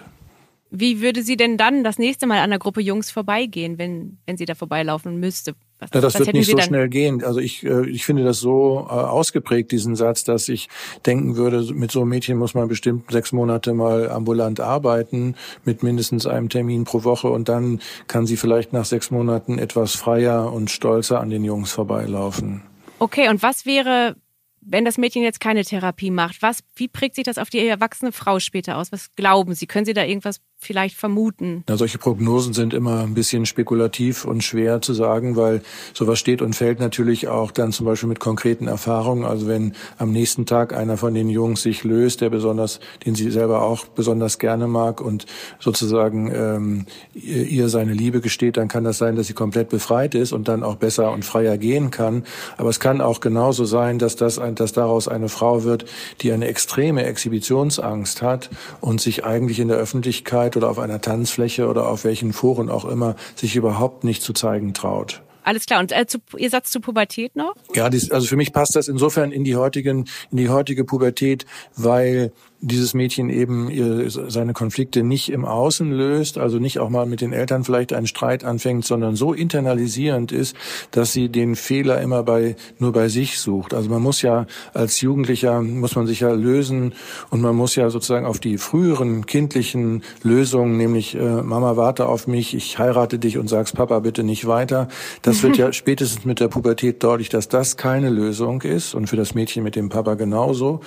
[0.70, 4.36] Wie würde sie denn dann das nächste Mal an der Gruppe Jungs vorbeigehen, wenn, wenn
[4.36, 5.54] sie da vorbeilaufen müsste?
[5.80, 7.24] Was, ja, das wird nicht so schnell gehen.
[7.24, 10.68] Also ich, äh, ich finde das so äh, ausgeprägt, diesen Satz, dass ich
[11.06, 15.82] denken würde, mit so einem Mädchen muss man bestimmt sechs Monate mal ambulant arbeiten, mit
[15.82, 20.52] mindestens einem Termin pro Woche und dann kann sie vielleicht nach sechs Monaten etwas freier
[20.52, 22.62] und stolzer an den Jungs vorbeilaufen.
[22.98, 24.16] Okay, und was wäre,
[24.60, 26.42] wenn das Mädchen jetzt keine Therapie macht?
[26.42, 28.92] Was, wie prägt sich das auf die erwachsene Frau später aus?
[28.92, 29.66] Was glauben Sie?
[29.66, 31.64] Können Sie da irgendwas vielleicht vermuten?
[31.68, 35.62] Na, solche Prognosen sind immer ein bisschen spekulativ und schwer zu sagen, weil
[35.94, 39.24] sowas steht und fällt natürlich auch dann zum Beispiel mit konkreten Erfahrungen.
[39.24, 43.30] Also wenn am nächsten Tag einer von den Jungs sich löst, der besonders, den sie
[43.30, 45.24] selber auch besonders gerne mag und
[45.58, 50.32] sozusagen ähm, ihr seine Liebe gesteht, dann kann das sein, dass sie komplett befreit ist
[50.32, 52.24] und dann auch besser und freier gehen kann.
[52.58, 55.86] Aber es kann auch genauso sein, dass das, dass daraus eine Frau wird,
[56.20, 58.50] die eine extreme Exhibitionsangst hat
[58.82, 62.70] und sich eigentlich in der Öffentlichkeit Arbeit oder auf einer Tanzfläche oder auf welchen Foren
[62.70, 65.22] auch immer sich überhaupt nicht zu zeigen traut.
[65.42, 65.80] Alles klar.
[65.80, 67.54] Und äh, zu, Ihr Satz zur Pubertät noch?
[67.74, 71.46] Ja, dies, also für mich passt das insofern in die heutigen, in die heutige Pubertät,
[71.76, 73.70] weil dieses Mädchen eben
[74.10, 78.06] seine Konflikte nicht im Außen löst, also nicht auch mal mit den Eltern vielleicht einen
[78.06, 80.54] Streit anfängt, sondern so internalisierend ist,
[80.90, 83.72] dass sie den Fehler immer bei, nur bei sich sucht.
[83.72, 86.92] Also man muss ja als Jugendlicher, muss man sich ja lösen
[87.30, 92.26] und man muss ja sozusagen auf die früheren kindlichen Lösungen, nämlich äh, Mama warte auf
[92.26, 94.88] mich, ich heirate dich und sagst Papa bitte nicht weiter.
[95.22, 99.16] Das wird ja spätestens mit der Pubertät deutlich, dass das keine Lösung ist und für
[99.16, 100.80] das Mädchen mit dem Papa genauso.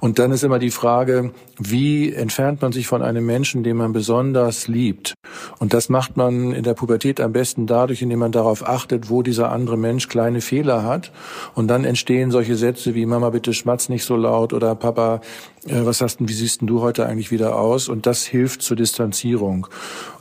[0.00, 1.17] Und dann ist immer die Frage,
[1.58, 5.14] wie entfernt man sich von einem Menschen, den man besonders liebt.
[5.58, 9.22] Und das macht man in der Pubertät am besten dadurch, indem man darauf achtet, wo
[9.22, 11.12] dieser andere Mensch kleine Fehler hat.
[11.54, 15.20] Und dann entstehen solche Sätze wie Mama, bitte schmatz nicht so laut oder Papa,
[15.70, 17.88] was hast denn, wie siehst denn du heute eigentlich wieder aus?
[17.88, 19.66] Und das hilft zur Distanzierung.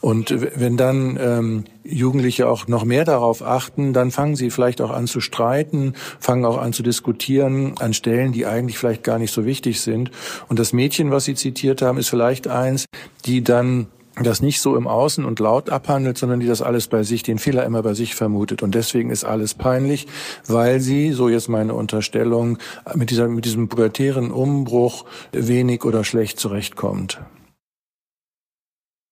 [0.01, 4.91] Und wenn dann ähm, Jugendliche auch noch mehr darauf achten, dann fangen sie vielleicht auch
[4.91, 9.33] an zu streiten, fangen auch an zu diskutieren an Stellen, die eigentlich vielleicht gar nicht
[9.33, 10.11] so wichtig sind.
[10.47, 12.85] Und das Mädchen, was Sie zitiert haben, ist vielleicht eins,
[13.25, 13.87] die dann
[14.23, 17.39] das nicht so im Außen und laut abhandelt, sondern die das alles bei sich, den
[17.39, 18.63] Fehler immer bei sich vermutet.
[18.63, 20.07] Und deswegen ist alles peinlich,
[20.47, 22.57] weil sie, so jetzt meine Unterstellung,
[22.95, 27.19] mit, dieser, mit diesem pubertären Umbruch wenig oder schlecht zurechtkommt.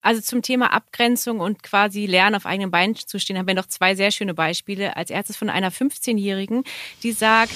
[0.01, 3.65] Also zum Thema Abgrenzung und quasi Lernen auf eigenen Beinen zu stehen, haben wir noch
[3.65, 4.95] zwei sehr schöne Beispiele.
[4.95, 6.63] Als erstes von einer 15-Jährigen,
[7.01, 7.51] die sagt,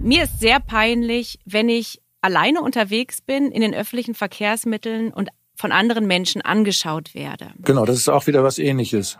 [0.00, 5.30] mir ist sehr peinlich, wenn ich alleine unterwegs bin in den öffentlichen Verkehrsmitteln und
[5.60, 7.52] von anderen Menschen angeschaut werde.
[7.58, 9.18] Genau, das ist auch wieder was ähnliches.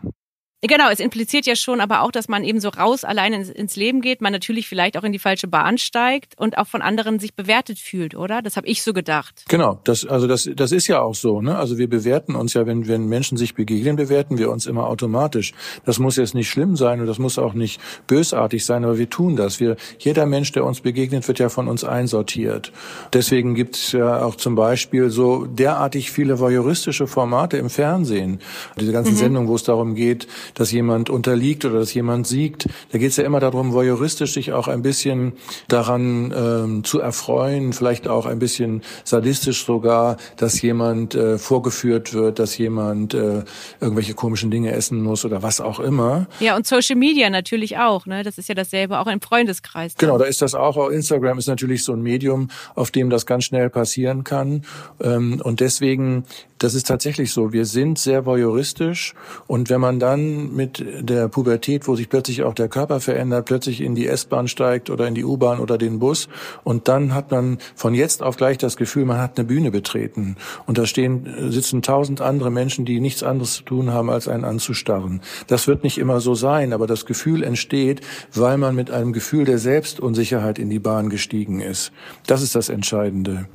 [0.63, 3.77] Genau, es impliziert ja schon aber auch, dass man eben so raus alleine ins, ins,
[3.77, 7.19] Leben geht, man natürlich vielleicht auch in die falsche Bahn steigt und auch von anderen
[7.19, 8.43] sich bewertet fühlt, oder?
[8.43, 9.45] Das habe ich so gedacht.
[9.49, 11.57] Genau, das also das das ist ja auch so, ne?
[11.57, 15.55] Also wir bewerten uns ja, wenn wenn Menschen sich begegnen, bewerten wir uns immer automatisch.
[15.87, 19.09] Das muss jetzt nicht schlimm sein und das muss auch nicht bösartig sein, aber wir
[19.09, 19.61] tun das.
[19.61, 22.71] Wir jeder Mensch, der uns begegnet, wird ja von uns einsortiert.
[23.15, 28.41] Deswegen gibt es ja auch zum Beispiel so derartig viele voyeuristische Formate im Fernsehen,
[28.79, 29.19] diese ganzen mhm.
[29.19, 32.67] Sendungen, wo es darum geht, dass jemand unterliegt oder dass jemand siegt.
[32.93, 35.33] Da geht es ja immer darum, voyeuristisch sich auch ein bisschen
[35.69, 42.39] daran ähm, zu erfreuen, vielleicht auch ein bisschen sadistisch sogar, dass jemand äh, vorgeführt wird,
[42.39, 43.45] dass jemand äh,
[43.81, 46.27] irgendwelche komischen Dinge essen muss oder was auch immer.
[46.41, 48.07] Ja, und Social Media natürlich auch.
[48.07, 48.23] Ne?
[48.23, 49.95] Das ist ja dasselbe, auch im Freundeskreis.
[49.97, 50.77] Genau, da ist das auch.
[50.77, 54.63] Auch Instagram ist natürlich so ein Medium, auf dem das ganz schnell passieren kann.
[55.03, 56.25] Ähm, und deswegen
[56.61, 57.53] das ist tatsächlich so.
[57.53, 59.15] Wir sind sehr voyeuristisch
[59.47, 63.81] und wenn man dann mit der Pubertät, wo sich plötzlich auch der Körper verändert, plötzlich
[63.81, 66.29] in die S-Bahn steigt oder in die U-Bahn oder den Bus
[66.63, 70.37] und dann hat man von jetzt auf gleich das Gefühl, man hat eine Bühne betreten
[70.67, 74.45] und da stehen, sitzen tausend andere Menschen, die nichts anderes zu tun haben, als einen
[74.45, 75.23] anzustarren.
[75.47, 78.03] Das wird nicht immer so sein, aber das Gefühl entsteht,
[78.35, 81.91] weil man mit einem Gefühl der Selbstunsicherheit in die Bahn gestiegen ist.
[82.27, 83.49] Das ist das Entscheidende.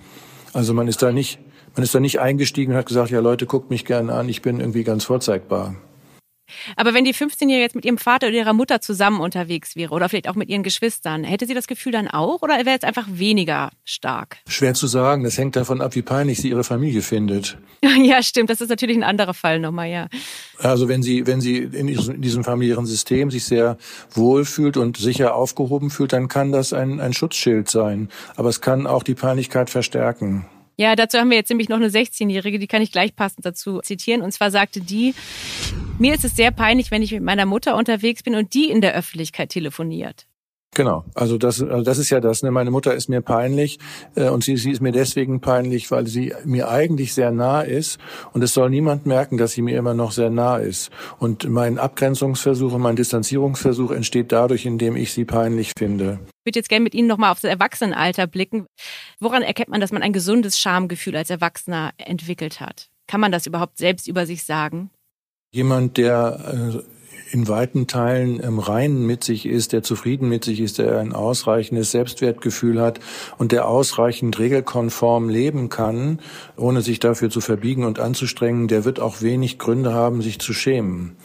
[0.53, 1.39] Also man ist da nicht
[1.75, 4.41] man ist da nicht eingestiegen und hat gesagt, ja Leute, guckt mich gerne an, ich
[4.41, 5.75] bin irgendwie ganz vorzeigbar.
[6.75, 10.09] Aber wenn die 15-Jährige jetzt mit ihrem Vater oder ihrer Mutter zusammen unterwegs wäre oder
[10.09, 13.07] vielleicht auch mit ihren Geschwistern, hätte sie das Gefühl dann auch oder wäre es einfach
[13.09, 14.37] weniger stark?
[14.47, 15.23] Schwer zu sagen.
[15.23, 17.57] Das hängt davon ab, wie peinlich sie ihre Familie findet.
[18.03, 18.49] ja, stimmt.
[18.49, 20.07] Das ist natürlich ein anderer Fall nochmal, ja.
[20.59, 23.77] Also wenn sie, wenn sie in diesem familiären System sich sehr
[24.11, 28.09] wohlfühlt und sicher aufgehoben fühlt, dann kann das ein, ein Schutzschild sein.
[28.35, 30.45] Aber es kann auch die Peinlichkeit verstärken.
[30.77, 33.79] Ja, dazu haben wir jetzt nämlich noch eine 16-Jährige, die kann ich gleich passend dazu
[33.79, 34.21] zitieren.
[34.21, 35.13] Und zwar sagte die,
[35.97, 38.81] mir ist es sehr peinlich, wenn ich mit meiner Mutter unterwegs bin und die in
[38.81, 40.27] der Öffentlichkeit telefoniert.
[40.75, 42.43] Genau, also das, also das ist ja das.
[42.43, 42.51] Ne?
[42.51, 43.79] Meine Mutter ist mir peinlich
[44.15, 47.97] äh, und sie, sie ist mir deswegen peinlich, weil sie mir eigentlich sehr nah ist
[48.33, 50.91] und es soll niemand merken, dass sie mir immer noch sehr nah ist.
[51.17, 56.19] Und mein Abgrenzungsversuch und mein Distanzierungsversuch entsteht dadurch, indem ich sie peinlich finde.
[56.27, 58.65] Ich würde jetzt gerne mit Ihnen nochmal auf das Erwachsenenalter blicken.
[59.21, 62.89] Woran erkennt man, dass man ein gesundes Schamgefühl als Erwachsener entwickelt hat?
[63.07, 64.89] Kann man das überhaupt selbst über sich sagen?
[65.53, 66.94] Jemand, der äh,
[67.31, 71.13] in weiten Teilen im Reinen mit sich ist, der zufrieden mit sich ist, der ein
[71.13, 72.99] ausreichendes Selbstwertgefühl hat
[73.37, 76.19] und der ausreichend regelkonform leben kann,
[76.55, 80.53] ohne sich dafür zu verbiegen und anzustrengen, der wird auch wenig Gründe haben, sich zu
[80.53, 81.15] schämen.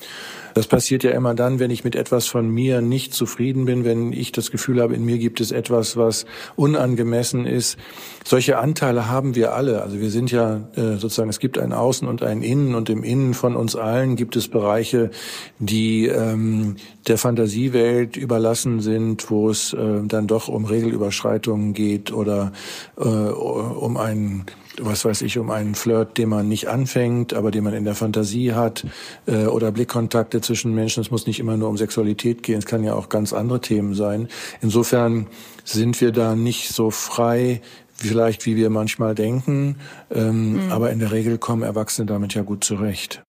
[0.55, 4.13] Das passiert ja immer dann, wenn ich mit etwas von mir nicht zufrieden bin, wenn
[4.13, 7.79] ich das Gefühl habe, in mir gibt es etwas, was unangemessen ist.
[8.25, 9.83] Solche Anteile haben wir alle.
[9.83, 13.03] Also wir sind ja äh, sozusagen, es gibt ein Außen und ein Innen und im
[13.03, 15.11] Innen von uns allen gibt es Bereiche,
[15.59, 22.53] die ähm, der Fantasiewelt überlassen sind, wo es äh, dann doch um Regelüberschreitungen geht oder
[22.99, 24.47] äh, um einen
[24.83, 27.95] was weiß ich, um einen Flirt, den man nicht anfängt, aber den man in der
[27.95, 28.87] Fantasie hat,
[29.27, 31.01] äh, oder Blickkontakte zwischen Menschen.
[31.01, 33.95] Es muss nicht immer nur um Sexualität gehen, es kann ja auch ganz andere Themen
[33.95, 34.29] sein.
[34.61, 35.27] Insofern
[35.65, 37.61] sind wir da nicht so frei,
[37.95, 39.77] vielleicht, wie wir manchmal denken.
[40.11, 40.73] Ähm, mhm.
[40.73, 43.23] Aber in der Regel kommen Erwachsene damit ja gut zurecht.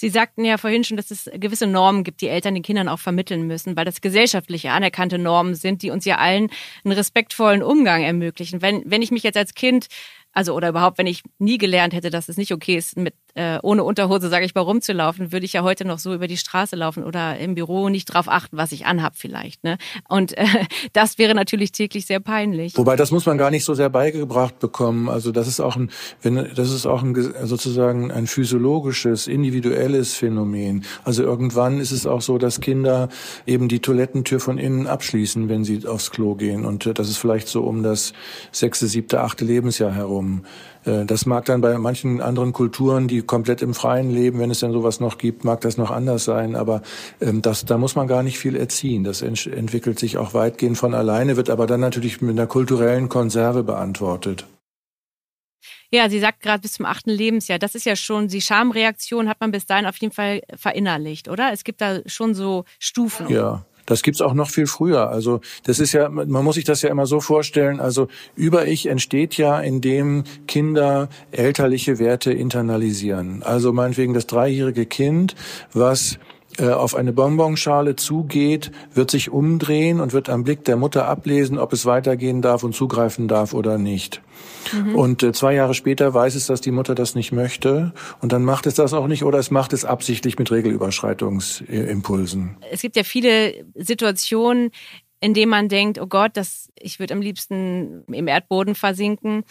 [0.00, 3.00] Sie sagten ja vorhin schon, dass es gewisse Normen gibt, die Eltern den Kindern auch
[3.00, 6.50] vermitteln müssen, weil das gesellschaftliche anerkannte Normen sind, die uns ja allen
[6.84, 8.62] einen respektvollen Umgang ermöglichen.
[8.62, 9.88] Wenn, wenn ich mich jetzt als Kind
[10.32, 13.60] also oder überhaupt, wenn ich nie gelernt hätte, dass es nicht okay ist, mit äh,
[13.62, 16.74] ohne Unterhose, sage ich mal, rumzulaufen, würde ich ja heute noch so über die Straße
[16.74, 19.62] laufen oder im Büro nicht drauf achten, was ich anhab vielleicht.
[19.62, 19.78] Ne?
[20.08, 20.44] Und äh,
[20.92, 22.76] das wäre natürlich täglich sehr peinlich.
[22.76, 25.08] Wobei das muss man gar nicht so sehr beigebracht bekommen.
[25.08, 30.84] Also das ist auch ein, wenn das ist auch ein sozusagen ein physiologisches, individuelles Phänomen.
[31.04, 33.08] Also irgendwann ist es auch so, dass Kinder
[33.46, 36.64] eben die Toilettentür von innen abschließen, wenn sie aufs Klo gehen.
[36.64, 38.14] Und äh, das ist vielleicht so um das
[38.50, 40.42] sechste, siebte, achte Lebensjahr herum.
[40.88, 44.60] Äh, das mag dann bei manchen anderen Kulturen, die komplett im Freien leben, wenn es
[44.60, 46.56] denn sowas noch gibt, mag das noch anders sein.
[46.56, 46.82] Aber
[47.20, 49.04] ähm, das, da muss man gar nicht viel erziehen.
[49.04, 53.08] Das ent entwickelt sich auch weitgehend von alleine, wird aber dann natürlich mit einer kulturellen
[53.08, 54.46] Konserve beantwortet.
[55.90, 57.58] Ja, sie sagt gerade bis zum achten Lebensjahr.
[57.58, 61.50] Das ist ja schon, die Schamreaktion hat man bis dahin auf jeden Fall verinnerlicht, oder?
[61.52, 63.28] Es gibt da schon so Stufen.
[63.30, 65.08] Ja, das gibt's auch noch viel früher.
[65.08, 67.80] Also das ist ja, man muss sich das ja immer so vorstellen.
[67.80, 73.42] Also Über-Ich entsteht ja, indem Kinder elterliche Werte internalisieren.
[73.42, 75.34] Also meinetwegen das dreijährige Kind,
[75.72, 76.18] was
[76.58, 81.58] äh, auf eine Bonbonschale zugeht, wird sich umdrehen und wird am Blick der Mutter ablesen,
[81.58, 84.20] ob es weitergehen darf und zugreifen darf oder nicht.
[84.72, 84.94] Mhm.
[84.94, 88.44] Und äh, zwei Jahre später weiß es, dass die Mutter das nicht möchte und dann
[88.44, 92.56] macht es das auch nicht oder es macht es absichtlich mit Regelüberschreitungsimpulsen.
[92.70, 94.70] Es gibt ja viele Situationen,
[95.20, 99.44] indem man denkt, oh Gott, das, ich würde am liebsten im Erdboden versinken.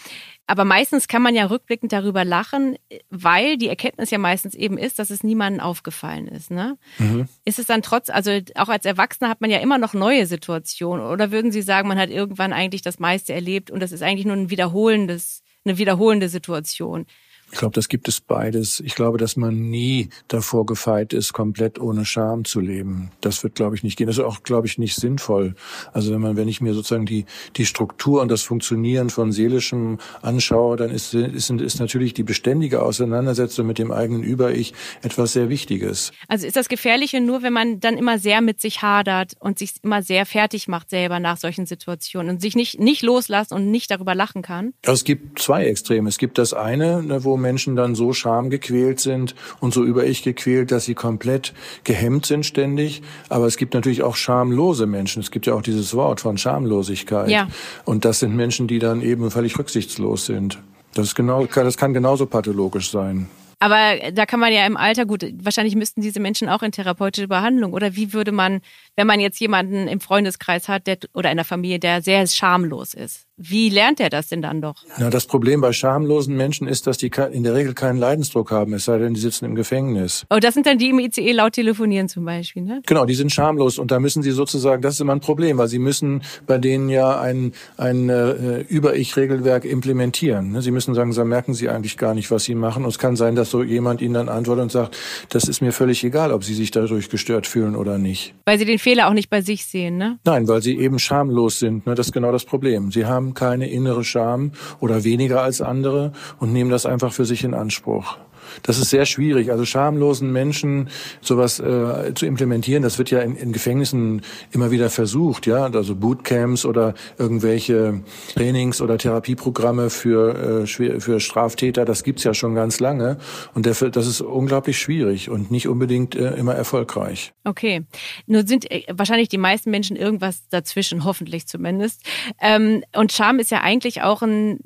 [0.49, 2.77] Aber meistens kann man ja rückblickend darüber lachen,
[3.09, 6.51] weil die Erkenntnis ja meistens eben ist, dass es niemandem aufgefallen ist.
[6.51, 6.77] Ne?
[6.99, 7.27] Mhm.
[7.43, 11.05] Ist es dann trotz, also auch als Erwachsener hat man ja immer noch neue Situationen.
[11.05, 14.25] Oder würden Sie sagen, man hat irgendwann eigentlich das meiste erlebt und das ist eigentlich
[14.25, 17.05] nur ein wiederholendes, eine wiederholende Situation?
[17.51, 18.81] Ich glaube, das gibt es beides.
[18.81, 23.11] Ich glaube, dass man nie davor gefeit ist, komplett ohne Scham zu leben.
[23.21, 24.07] Das wird, glaube ich, nicht gehen.
[24.07, 25.55] Das ist auch, glaube ich, nicht sinnvoll.
[25.93, 29.99] Also wenn man, wenn ich mir sozusagen die, die Struktur und das Funktionieren von Seelischem
[30.21, 35.49] anschaue, dann ist, ist, ist natürlich die beständige Auseinandersetzung mit dem eigenen Über-Ich etwas sehr
[35.49, 36.11] Wichtiges.
[36.27, 39.75] Also ist das Gefährliche nur, wenn man dann immer sehr mit sich hadert und sich
[39.83, 43.89] immer sehr fertig macht selber nach solchen Situationen und sich nicht, nicht loslässt und nicht
[43.89, 44.73] darüber lachen kann?
[44.81, 46.09] Es gibt zwei Extreme.
[46.09, 50.23] Es gibt das eine, ne, wo Menschen dann so schamgequält sind und so über ich
[50.23, 53.01] gequält, dass sie komplett gehemmt sind ständig.
[53.29, 55.21] Aber es gibt natürlich auch schamlose Menschen.
[55.21, 57.29] Es gibt ja auch dieses Wort von Schamlosigkeit.
[57.29, 57.47] Ja.
[57.85, 60.59] Und das sind Menschen, die dann eben völlig rücksichtslos sind.
[60.93, 63.27] Das ist genau, das kann genauso pathologisch sein.
[63.59, 67.27] Aber da kann man ja im Alter, gut, wahrscheinlich müssten diese Menschen auch in therapeutische
[67.27, 67.73] Behandlung.
[67.73, 68.61] Oder wie würde man,
[68.95, 72.93] wenn man jetzt jemanden im Freundeskreis hat der, oder in der Familie, der sehr schamlos
[72.93, 74.75] ist, wie lernt er das denn dann doch?
[74.97, 78.73] Na, das Problem bei schamlosen Menschen ist, dass die in der Regel keinen Leidensdruck haben,
[78.73, 80.25] es sei denn, die sitzen im Gefängnis.
[80.31, 82.81] Oh, das sind dann die im ICE laut telefonieren zum Beispiel, ne?
[82.87, 85.67] Genau, die sind schamlos und da müssen sie sozusagen, das ist immer ein Problem, weil
[85.67, 90.53] sie müssen bei denen ja ein, ein äh, Über-Ich-Regelwerk implementieren.
[90.53, 90.61] Ne?
[90.63, 92.83] Sie müssen sagen, da merken sie eigentlich gar nicht, was sie machen.
[92.83, 94.97] Und es kann sein, dass so jemand ihnen dann antwortet und sagt,
[95.29, 98.33] das ist mir völlig egal, ob sie sich dadurch gestört fühlen oder nicht.
[98.45, 100.17] Weil sie den Fehler auch nicht bei sich sehen, ne?
[100.25, 101.85] Nein, weil sie eben schamlos sind.
[101.85, 101.93] Ne?
[101.93, 102.91] Das ist genau das Problem.
[102.91, 107.43] Sie haben keine innere Scham oder weniger als andere und nehmen das einfach für sich
[107.43, 108.17] in Anspruch.
[108.63, 109.51] Das ist sehr schwierig.
[109.51, 110.89] Also schamlosen Menschen
[111.21, 115.95] sowas äh, zu implementieren, das wird ja in, in Gefängnissen immer wieder versucht, ja, also
[115.95, 118.01] Bootcamps oder irgendwelche
[118.35, 123.17] Trainings- oder Therapieprogramme für äh, für Straftäter, das gibt's ja schon ganz lange
[123.53, 127.33] und dafür, das ist unglaublich schwierig und nicht unbedingt äh, immer erfolgreich.
[127.43, 127.85] Okay,
[128.25, 132.01] nur sind äh, wahrscheinlich die meisten Menschen irgendwas dazwischen, hoffentlich zumindest.
[132.41, 134.59] Ähm, und Scham ist ja eigentlich auch ein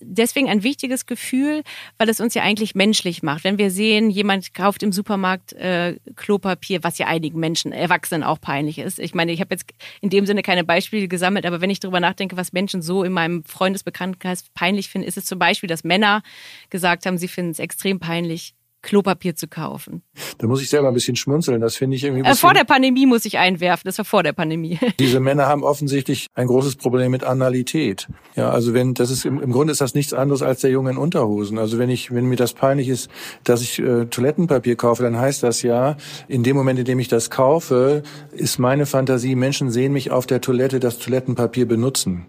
[0.00, 1.62] deswegen ein wichtiges Gefühl,
[1.96, 3.44] weil es uns ja eigentlich menschlich macht.
[3.44, 8.40] Wenn wir sehen, jemand kauft im Supermarkt äh, Klopapier, was ja einigen Menschen, Erwachsenen auch
[8.40, 8.98] peinlich ist.
[8.98, 9.66] Ich meine, ich habe jetzt
[10.00, 13.12] in dem Sinne keine Beispiele gesammelt, aber wenn ich darüber nachdenke, was Menschen so in
[13.12, 16.22] meinem Freundesbekanntenkreis peinlich finden, ist es zum Beispiel, dass Männer
[16.68, 20.02] gesagt haben, sie finden es extrem peinlich, Klopapier zu kaufen.
[20.38, 21.60] Da muss ich selber ein bisschen schmunzeln.
[21.60, 22.28] Das finde ich irgendwie.
[22.28, 23.82] Äh, vor der Pandemie muss ich einwerfen.
[23.84, 24.78] Das war vor der Pandemie.
[24.98, 28.08] Diese Männer haben offensichtlich ein großes Problem mit Analität.
[28.36, 30.90] Ja, also wenn das ist im, im Grunde ist das nichts anderes als der Junge
[30.90, 31.58] in Unterhosen.
[31.58, 33.10] Also wenn ich, wenn mir das peinlich ist,
[33.44, 35.96] dass ich äh, Toilettenpapier kaufe, dann heißt das ja,
[36.28, 38.02] in dem Moment, in dem ich das kaufe,
[38.32, 42.26] ist meine Fantasie, Menschen sehen mich auf der Toilette das Toilettenpapier benutzen.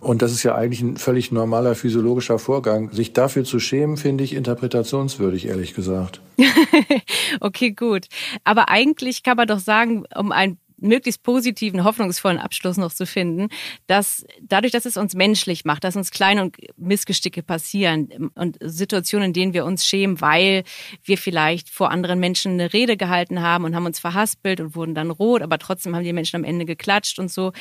[0.00, 2.90] Und das ist ja eigentlich ein völlig normaler physiologischer Vorgang.
[2.90, 6.20] Sich dafür zu schämen, finde ich interpretationswürdig, ehrlich gesagt.
[7.40, 8.06] okay, gut.
[8.44, 13.48] Aber eigentlich kann man doch sagen, um ein möglichst positiven, hoffnungsvollen Abschluss noch zu finden,
[13.86, 19.28] dass dadurch, dass es uns menschlich macht, dass uns kleine und Missgesticke passieren und Situationen,
[19.28, 20.64] in denen wir uns schämen, weil
[21.04, 24.94] wir vielleicht vor anderen Menschen eine Rede gehalten haben und haben uns verhaspelt und wurden
[24.94, 27.52] dann rot, aber trotzdem haben die Menschen am Ende geklatscht und so.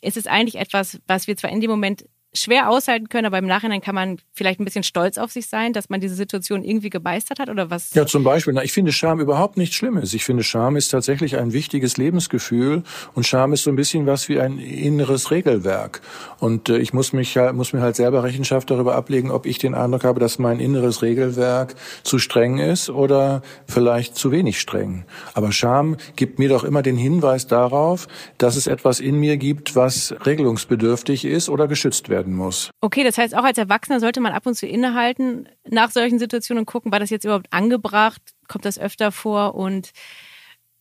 [0.00, 2.04] Es ist eigentlich etwas, was wir zwar in dem Moment
[2.34, 5.72] schwer aushalten können, aber im Nachhinein kann man vielleicht ein bisschen stolz auf sich sein,
[5.72, 7.94] dass man diese Situation irgendwie gemeistert hat oder was?
[7.94, 8.52] Ja, zum Beispiel.
[8.52, 10.12] Na, ich finde Scham überhaupt nichts Schlimmes.
[10.14, 12.82] Ich finde Scham ist tatsächlich ein wichtiges Lebensgefühl
[13.14, 16.00] und Scham ist so ein bisschen was wie ein inneres Regelwerk.
[16.40, 19.58] Und äh, ich muss mich halt, muss mir halt selber Rechenschaft darüber ablegen, ob ich
[19.58, 25.04] den Eindruck habe, dass mein inneres Regelwerk zu streng ist oder vielleicht zu wenig streng.
[25.34, 28.08] Aber Scham gibt mir doch immer den Hinweis darauf,
[28.38, 32.70] dass es etwas in mir gibt, was regelungsbedürftig ist oder geschützt werden werden muss.
[32.80, 36.62] Okay, das heißt, auch als Erwachsener sollte man ab und zu innehalten nach solchen Situationen
[36.62, 38.22] und gucken, war das jetzt überhaupt angebracht?
[38.48, 39.54] Kommt das öfter vor?
[39.54, 39.90] Und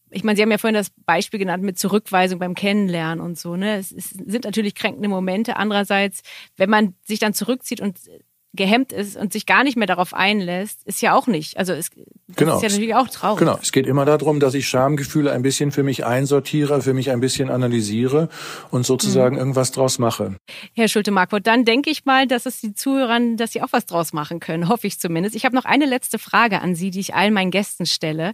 [0.09, 3.55] ich meine, Sie haben ja vorhin das Beispiel genannt mit Zurückweisung beim Kennenlernen und so.
[3.55, 3.77] Ne?
[3.77, 5.57] Es, es sind natürlich kränkende Momente.
[5.57, 6.21] Andererseits,
[6.55, 7.97] wenn man sich dann zurückzieht und
[8.53, 11.57] gehemmt ist und sich gar nicht mehr darauf einlässt, ist ja auch nicht.
[11.57, 11.89] Also es
[12.35, 12.55] genau.
[12.55, 13.39] ist ja natürlich auch traurig.
[13.39, 17.09] Genau, es geht immer darum, dass ich Schamgefühle ein bisschen für mich einsortiere, für mich
[17.09, 18.29] ein bisschen analysiere
[18.69, 19.39] und sozusagen mhm.
[19.39, 20.35] irgendwas draus mache.
[20.75, 24.13] Herr Schulte-Markwort, dann denke ich mal, dass es die Zuhörer, dass sie auch was draus
[24.13, 25.35] machen können, hoffe ich zumindest.
[25.35, 28.33] Ich habe noch eine letzte Frage an Sie, die ich allen meinen Gästen stelle.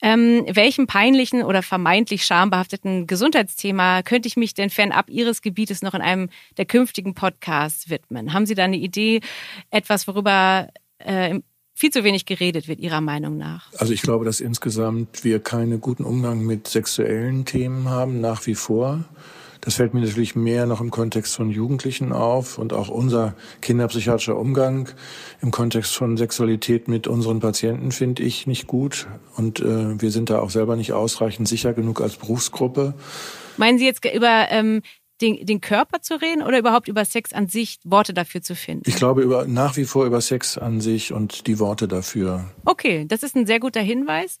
[0.00, 5.92] Ähm, welchem peinlichen oder vermeintlich schambehafteten Gesundheitsthema könnte ich mich denn fernab Ihres Gebietes noch
[5.92, 8.32] in einem der künftigen Podcasts widmen?
[8.32, 9.20] Haben Sie da eine Idee,
[9.70, 11.40] etwas, worüber äh,
[11.74, 13.72] viel zu wenig geredet wird, Ihrer Meinung nach?
[13.78, 18.56] Also ich glaube, dass insgesamt wir keinen guten Umgang mit sexuellen Themen haben, nach wie
[18.56, 19.04] vor.
[19.60, 24.36] Das fällt mir natürlich mehr noch im Kontext von Jugendlichen auf und auch unser kinderpsychiatrischer
[24.36, 24.88] Umgang
[25.42, 30.30] im Kontext von Sexualität mit unseren Patienten finde ich nicht gut und äh, wir sind
[30.30, 32.94] da auch selber nicht ausreichend sicher genug als Berufsgruppe.
[33.56, 34.82] Meinen Sie jetzt über ähm,
[35.20, 38.84] den, den Körper zu reden oder überhaupt über Sex an sich Worte dafür zu finden?
[38.86, 42.44] Ich glaube über, nach wie vor über Sex an sich und die Worte dafür.
[42.64, 44.38] Okay, das ist ein sehr guter Hinweis.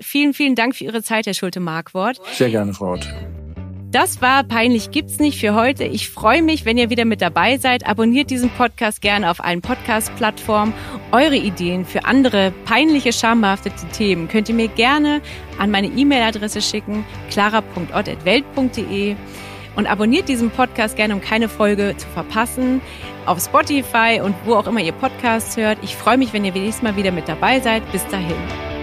[0.00, 2.20] Vielen, vielen Dank für Ihre Zeit, Herr Schulte-Markwort.
[2.34, 3.08] Sehr gerne, Frau Ott.
[3.90, 5.84] Das war Peinlich gibt's nicht für heute.
[5.84, 7.86] Ich freue mich, wenn ihr wieder mit dabei seid.
[7.86, 10.74] Abonniert diesen Podcast gerne auf allen Podcast-Plattformen.
[11.10, 15.22] Eure Ideen für andere peinliche, schambehaftete Themen könnt ihr mir gerne
[15.58, 19.16] an meine E-Mail-Adresse schicken, clara.ott.welt.de
[19.78, 22.80] und abonniert diesen Podcast gerne, um keine Folge zu verpassen.
[23.26, 25.78] Auf Spotify und wo auch immer ihr Podcasts hört.
[25.82, 27.90] Ich freue mich, wenn ihr nächstes Mal wieder mit dabei seid.
[27.92, 28.77] Bis dahin.